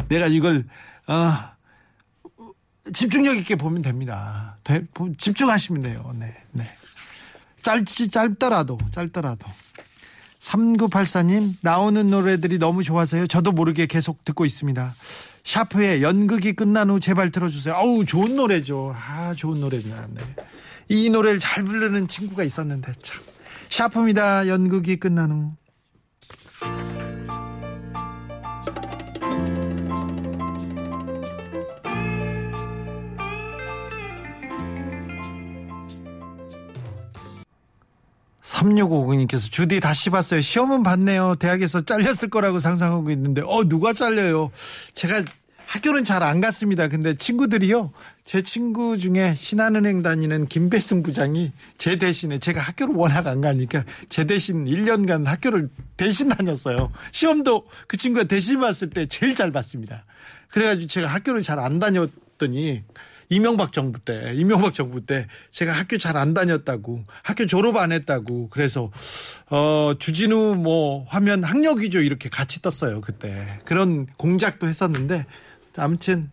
내가 0.09 0.27
이걸 0.27 0.65
어, 1.07 1.35
집중력 2.93 3.37
있게 3.37 3.57
보면 3.57 3.83
됩니다. 3.83 4.57
돼, 4.65 4.85
집중하시면 5.19 5.83
돼요. 5.83 6.13
네, 6.19 6.35
네. 6.53 6.65
짧지 7.65 8.11
짧더라도 8.11 8.79
짧더라도 8.93 9.47
3984님 10.39 11.55
나오는 11.63 12.11
노래들이 12.11 12.59
너무 12.59 12.83
좋아서요. 12.83 13.27
저도 13.27 13.53
모르게 13.53 13.87
계속 13.87 14.23
듣고 14.25 14.45
있습니다. 14.45 14.95
샤프의 15.43 16.03
연극이 16.03 16.53
끝난 16.53 16.91
후 16.91 17.01
제발 17.01 17.31
들어주세요. 17.31 17.75
어우 17.75 18.05
좋은 18.05 18.37
노래죠. 18.37 18.95
아 18.95 19.35
좋은 19.35 19.61
노래입니다. 19.61 20.07
네. 20.11 20.21
이 20.91 21.09
노래를 21.09 21.39
잘 21.39 21.65
부르는 21.65 22.07
친구가 22.09 22.45
있었는데 22.45 22.93
참. 23.01 23.23
샤프입니다. 23.71 24.47
연극이 24.49 24.97
끝난 24.97 25.33
후. 25.33 25.53
삼육오구님께서 38.55 39.49
주디 39.51 39.81
다시 39.81 40.11
봤어요. 40.11 40.41
시험은 40.41 40.83
봤네요. 40.85 41.37
대학에서 41.41 41.81
잘렸을 41.81 42.31
거라고 42.31 42.61
상상하고 42.61 43.11
있는데 43.11 43.43
어 43.45 43.65
누가 43.65 43.93
잘려요? 43.93 44.51
제가 44.95 45.25
학교는 45.67 46.05
잘 46.05 46.23
안 46.23 46.41
갔습니다. 46.41 46.87
근데 46.89 47.15
친구들이요. 47.15 47.91
제 48.25 48.43
친구 48.43 48.97
중에 48.97 49.35
신한은행 49.37 50.03
다니는 50.03 50.47
김배승 50.47 51.03
부장이 51.03 51.51
제 51.79 51.97
대신에 51.97 52.39
제가 52.39 52.61
학교를 52.61 52.95
워낙 52.95 53.27
안 53.27 53.41
가니까 53.41 53.85
제 54.09 54.25
대신 54.25 54.67
1년간 54.67 55.25
학교를 55.25 55.69
대신 55.97 56.29
다녔어요. 56.29 56.93
시험도 57.11 57.67
그 57.89 57.97
친구가 57.97 58.25
대신 58.29 58.61
봤을 58.61 58.89
때 58.89 59.07
제일 59.07 59.35
잘 59.35 59.51
봤습니다. 59.51 60.05
그래가지고 60.49 60.87
제가 60.87 61.09
학교를 61.09 61.43
잘 61.43 61.59
안 61.59 61.81
다녔더니 61.81 62.85
이명박 63.29 63.73
정부 63.73 63.99
때, 63.99 64.33
이명박 64.35 64.75
정부 64.75 65.05
때 65.05 65.27
제가 65.51 65.73
학교 65.73 65.99
잘 65.99 66.17
안 66.17 66.33
다녔다고, 66.35 67.05
학교 67.23 67.47
졸업 67.47 67.77
안 67.77 67.91
했다고, 67.93 68.49
그래서, 68.51 68.91
어, 69.51 69.95
주진우 69.99 70.55
뭐 70.57 71.05
화면 71.09 71.43
학력 71.45 71.79
위조 71.79 72.01
이렇게 72.01 72.29
같이 72.29 72.63
떴어요, 72.63 73.01
그때. 73.01 73.59
그런 73.65 74.07
공작도 74.17 74.69
했었는데, 74.69 75.27
아무튼 75.77 76.31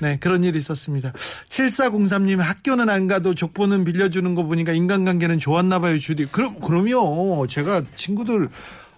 네 0.00 0.18
그런 0.18 0.42
일이 0.42 0.58
있었습니다. 0.58 1.12
7403님 1.48 2.38
학교는 2.38 2.88
안 2.88 3.06
가도 3.06 3.34
족보는 3.34 3.84
빌려주는 3.84 4.34
거 4.34 4.42
보니까 4.42 4.72
인간관계는 4.72 5.38
좋았나 5.38 5.78
봐요 5.78 5.98
주디. 5.98 6.26
그럼 6.32 6.58
그럼요. 6.60 7.46
제가 7.46 7.82
친구들 7.94 8.48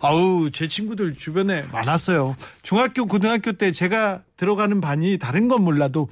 아우 0.00 0.50
제 0.50 0.68
친구들 0.68 1.14
주변에 1.14 1.64
많았어요. 1.72 2.36
중학교 2.62 3.06
고등학교 3.06 3.52
때 3.52 3.72
제가 3.72 4.22
들어가는 4.36 4.80
반이 4.80 5.18
다른 5.18 5.48
건 5.48 5.62
몰라도 5.62 6.08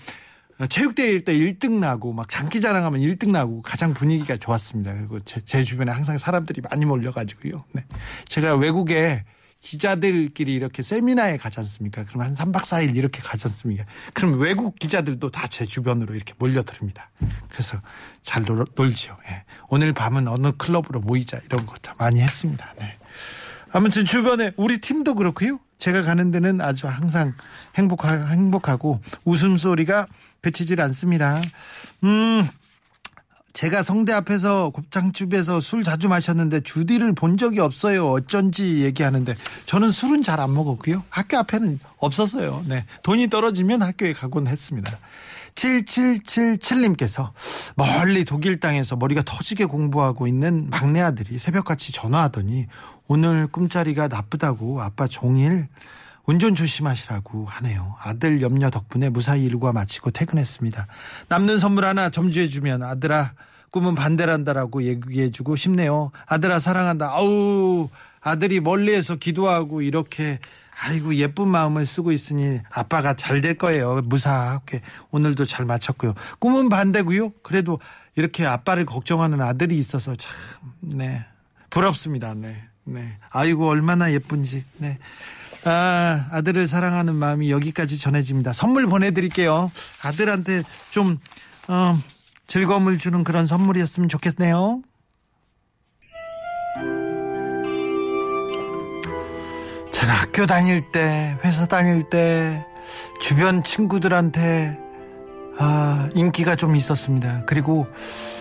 체육대회 0.69 1.21
때 1.21 1.35
1등 1.35 1.79
나고 1.79 2.13
막 2.13 2.29
장기자랑하면 2.29 3.01
1등 3.01 3.31
나고 3.31 3.63
가장 3.63 3.95
분위기가 3.95 4.37
좋았습니다. 4.37 4.95
그리고 4.95 5.21
제, 5.21 5.41
제 5.45 5.65
주변에 5.65 5.91
항상 5.93 6.17
사람들이 6.19 6.61
많이 6.63 6.85
몰려가지고요. 6.85 7.65
네. 7.73 7.85
제가 8.27 8.55
외국에 8.57 9.25
기자들끼리 9.61 10.53
이렇게 10.55 10.83
세미나에 10.83 11.37
가지 11.37 11.61
않습니까? 11.61 12.05
그럼 12.05 12.23
한 12.23 12.35
3박 12.35 12.63
4일 12.63 12.97
이렇게 12.97 13.21
가지 13.23 13.45
않습니까? 13.47 13.85
그럼 14.13 14.41
외국 14.41 14.77
기자들도 14.79 15.31
다 15.31 15.47
제 15.49 15.65
주변으로 15.67 16.15
이렇게 16.17 16.35
몰려듭니다. 16.39 17.11
그래서 17.49 17.81
잘 18.25 18.43
놀, 18.45 18.65
놀지요. 18.75 19.17
예. 19.31 19.45
오늘 19.69 19.93
밤은 19.93 20.27
어느 20.29 20.51
클럽으로 20.53 21.01
모이자 21.01 21.39
이런 21.47 21.65
거 21.67 21.75
다 21.81 21.95
많이 21.99 22.21
했습니다. 22.21 22.75
네. 22.79 22.97
아무튼 23.73 24.05
주변에 24.05 24.53
우리 24.57 24.81
팀도 24.81 25.15
그렇고요. 25.15 25.59
제가 25.79 26.03
가는 26.03 26.31
데는 26.31 26.61
아주 26.61 26.87
항상 26.87 27.33
행복하, 27.75 28.13
행복하고 28.13 29.01
웃음소리가 29.25 30.07
그치질 30.43 30.81
않습니다. 30.81 31.41
음, 32.05 32.49
제가 33.53 33.83
성대 33.83 34.13
앞에서 34.13 34.71
곱창집에서 34.71 35.61
술 35.61 35.83
자주 35.83 36.09
마셨는데 36.09 36.61
주디를 36.61 37.15
본 37.15 37.37
적이 37.37 37.61
없어요. 37.61 38.09
어쩐지 38.11 38.83
얘기하는데 38.83 39.35
저는 39.67 39.91
술은 39.91 40.23
잘 40.23 40.41
안 40.41 40.55
먹었고요. 40.55 41.05
학교 41.11 41.37
앞에는 41.39 41.79
없었어요. 41.99 42.63
네. 42.67 42.85
돈이 43.03 43.29
떨어지면 43.29 43.83
학교에 43.83 44.13
가곤 44.13 44.47
했습니다. 44.47 44.91
7777님께서 45.55 47.33
멀리 47.77 48.25
독일 48.25 48.61
땅에서 48.61 48.97
머리가 48.97 49.23
터지게 49.25 49.67
공부하고 49.67 50.27
있는 50.27 50.69
막내 50.71 51.01
아들이 51.01 51.39
새벽같이 51.39 51.93
전화하더니 51.93 52.67
오늘 53.07 53.47
꿈자리가 53.47 54.09
나쁘다고 54.09 54.83
아빠 54.83 55.07
종일 55.07 55.69
운전 56.25 56.55
조심하시라고 56.55 57.47
하네요. 57.47 57.97
아들 58.01 58.41
염려 58.43 58.71
덕분에 58.71 59.09
무사히 59.09 59.45
일과 59.45 59.73
마치고 59.73 60.13
퇴근했습니다. 60.13 60.87
남는 61.29 61.59
선물 61.59 61.85
하나 61.85 62.11
점주해주면 62.11 62.83
아들아 62.83 63.33
꿈은 63.71 63.95
반대란다라고 63.95 64.85
얘기해주고 64.85 65.57
싶네요. 65.57 66.13
아들아 66.27 66.61
사랑한다. 66.61 67.11
아우 67.11 67.89
아들이 68.21 68.61
멀리에서 68.61 69.17
기도하고 69.17 69.83
이렇게 69.83 70.39
아이고 70.85 71.15
예쁜 71.15 71.49
마음을 71.49 71.87
쓰고 71.87 72.11
있으니 72.11 72.59
아빠가 72.71 73.15
잘 73.15 73.41
될 73.41 73.57
거예요. 73.57 74.03
무사하게 74.05 74.83
오늘도 75.11 75.45
잘 75.45 75.65
마쳤고요. 75.65 76.15
꿈은 76.39 76.69
반대고요. 76.69 77.31
그래도 77.43 77.81
이렇게 78.17 78.45
아빠를 78.47 78.85
걱정하는 78.85 79.41
아들이 79.41 79.77
있어서 79.79 80.15
참 80.17 80.33
네. 80.81 81.25
부럽습니다. 81.71 82.35
네. 82.35 82.57
네. 82.85 83.17
아이고 83.31 83.69
얼마나 83.69 84.13
예쁜지. 84.13 84.65
네. 84.79 84.99
아, 85.65 86.27
아들을 86.33 86.67
사랑하는 86.69 87.15
마음이 87.15 87.51
여기까지 87.51 87.99
전해집니다. 87.99 88.53
선물 88.53 88.87
보내드릴게요. 88.87 89.71
아들한테 90.03 90.63
좀, 90.91 91.19
어, 91.69 91.99
즐거움을 92.49 92.99
주는 92.99 93.23
그런 93.25 93.47
선물이었으면 93.47 94.09
좋겠네요. 94.09 94.83
제가 100.03 100.15
학교 100.15 100.47
다닐 100.47 100.91
때, 100.91 101.39
회사 101.45 101.67
다닐 101.67 102.03
때, 102.03 102.67
주변 103.21 103.63
친구들한테 103.63 104.77
아, 105.57 106.09
인기가 106.15 106.57
좀 106.57 106.75
있었습니다. 106.75 107.45
그리고 107.47 107.87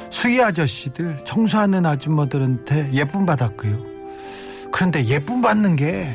수희 0.10 0.42
아저씨들, 0.42 1.24
청소하는 1.24 1.86
아줌마들한테 1.86 2.92
예쁨 2.94 3.28
받았고요. 3.28 3.78
그런데 4.72 5.06
예쁨 5.06 5.44
받는 5.44 5.76
게 5.76 6.12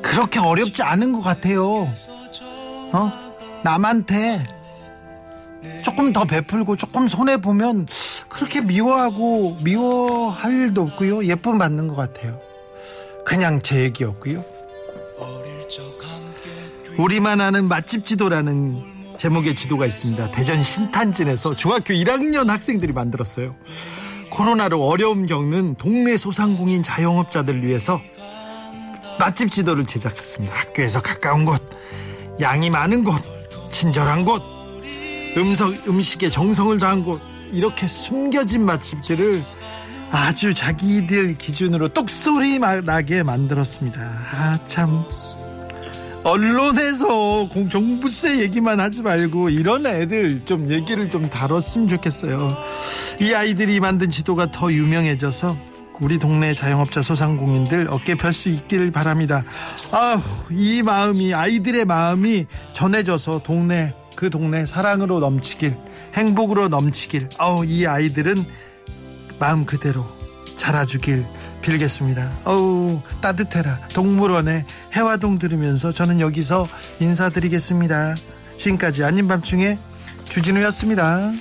그렇게 0.00 0.38
어렵지 0.38 0.84
않은 0.84 1.12
것 1.12 1.20
같아요. 1.20 1.88
어? 2.92 3.12
남한테 3.64 4.46
조금 5.82 6.12
더 6.12 6.24
베풀고 6.24 6.76
조금 6.76 7.08
손해 7.08 7.38
보면 7.38 7.88
그렇게 8.28 8.60
미워하고 8.60 9.58
미워할 9.64 10.52
일도 10.52 10.82
없고요. 10.82 11.24
예쁨 11.24 11.58
받는 11.58 11.88
것 11.88 11.96
같아요. 11.96 12.47
그냥 13.28 13.60
제 13.60 13.80
얘기였고요. 13.80 14.42
우리만 16.96 17.42
아는 17.42 17.68
맛집 17.68 18.06
지도라는 18.06 18.74
제목의 19.18 19.54
지도가 19.54 19.84
있습니다. 19.84 20.32
대전 20.32 20.62
신탄진에서 20.62 21.54
중학교 21.54 21.92
1학년 21.92 22.48
학생들이 22.48 22.94
만들었어요. 22.94 23.54
코로나로 24.30 24.82
어려움 24.82 25.26
겪는 25.26 25.74
동네 25.74 26.16
소상공인 26.16 26.82
자영업자들을 26.82 27.66
위해서 27.66 28.00
맛집 29.18 29.50
지도를 29.50 29.84
제작했습니다. 29.84 30.54
학교에서 30.54 31.02
가까운 31.02 31.44
곳, 31.44 31.62
양이 32.40 32.70
많은 32.70 33.04
곳, 33.04 33.20
친절한 33.70 34.24
곳, 34.24 34.40
음성, 35.36 35.76
음식에 35.86 36.30
정성을 36.30 36.78
다한 36.78 37.04
곳, 37.04 37.20
이렇게 37.52 37.88
숨겨진 37.88 38.64
맛집들을 38.64 39.44
아주 40.10 40.54
자기들 40.54 41.36
기준으로 41.36 41.88
똑소리 41.88 42.58
나게 42.58 43.22
만들었습니다. 43.22 44.00
아, 44.00 44.58
참. 44.66 45.04
언론에서 46.24 47.48
공- 47.48 47.68
종부세 47.68 48.40
얘기만 48.40 48.80
하지 48.80 49.02
말고 49.02 49.50
이런 49.50 49.86
애들 49.86 50.44
좀 50.44 50.70
얘기를 50.70 51.10
좀 51.10 51.28
다뤘으면 51.30 51.88
좋겠어요. 51.88 52.56
이 53.20 53.32
아이들이 53.32 53.80
만든 53.80 54.10
지도가 54.10 54.50
더 54.50 54.72
유명해져서 54.72 55.56
우리 56.00 56.18
동네 56.18 56.52
자영업자 56.52 57.02
소상공인들 57.02 57.88
어깨 57.90 58.14
펼 58.14 58.32
수 58.32 58.48
있기를 58.48 58.90
바랍니다. 58.90 59.42
아우, 59.90 60.20
이 60.50 60.82
마음이 60.82 61.34
아이들의 61.34 61.84
마음이 61.84 62.46
전해져서 62.72 63.42
동네 63.44 63.94
그 64.14 64.30
동네 64.30 64.66
사랑으로 64.66 65.20
넘치길 65.20 65.74
행복으로 66.14 66.68
넘치길 66.68 67.28
아우 67.38 67.64
이 67.64 67.86
아이들은 67.86 68.44
마음 69.38 69.64
그대로 69.64 70.06
자라주길 70.56 71.26
빌겠습니다. 71.62 72.30
어우 72.44 73.00
따뜻해라 73.20 73.78
동물원의 73.94 74.64
해화동 74.94 75.38
들으면서 75.38 75.92
저는 75.92 76.20
여기서 76.20 76.66
인사드리겠습니다. 77.00 78.14
지금까지 78.56 79.04
아닌 79.04 79.28
밤중에 79.28 79.78
주진우였습니다. 80.24 81.32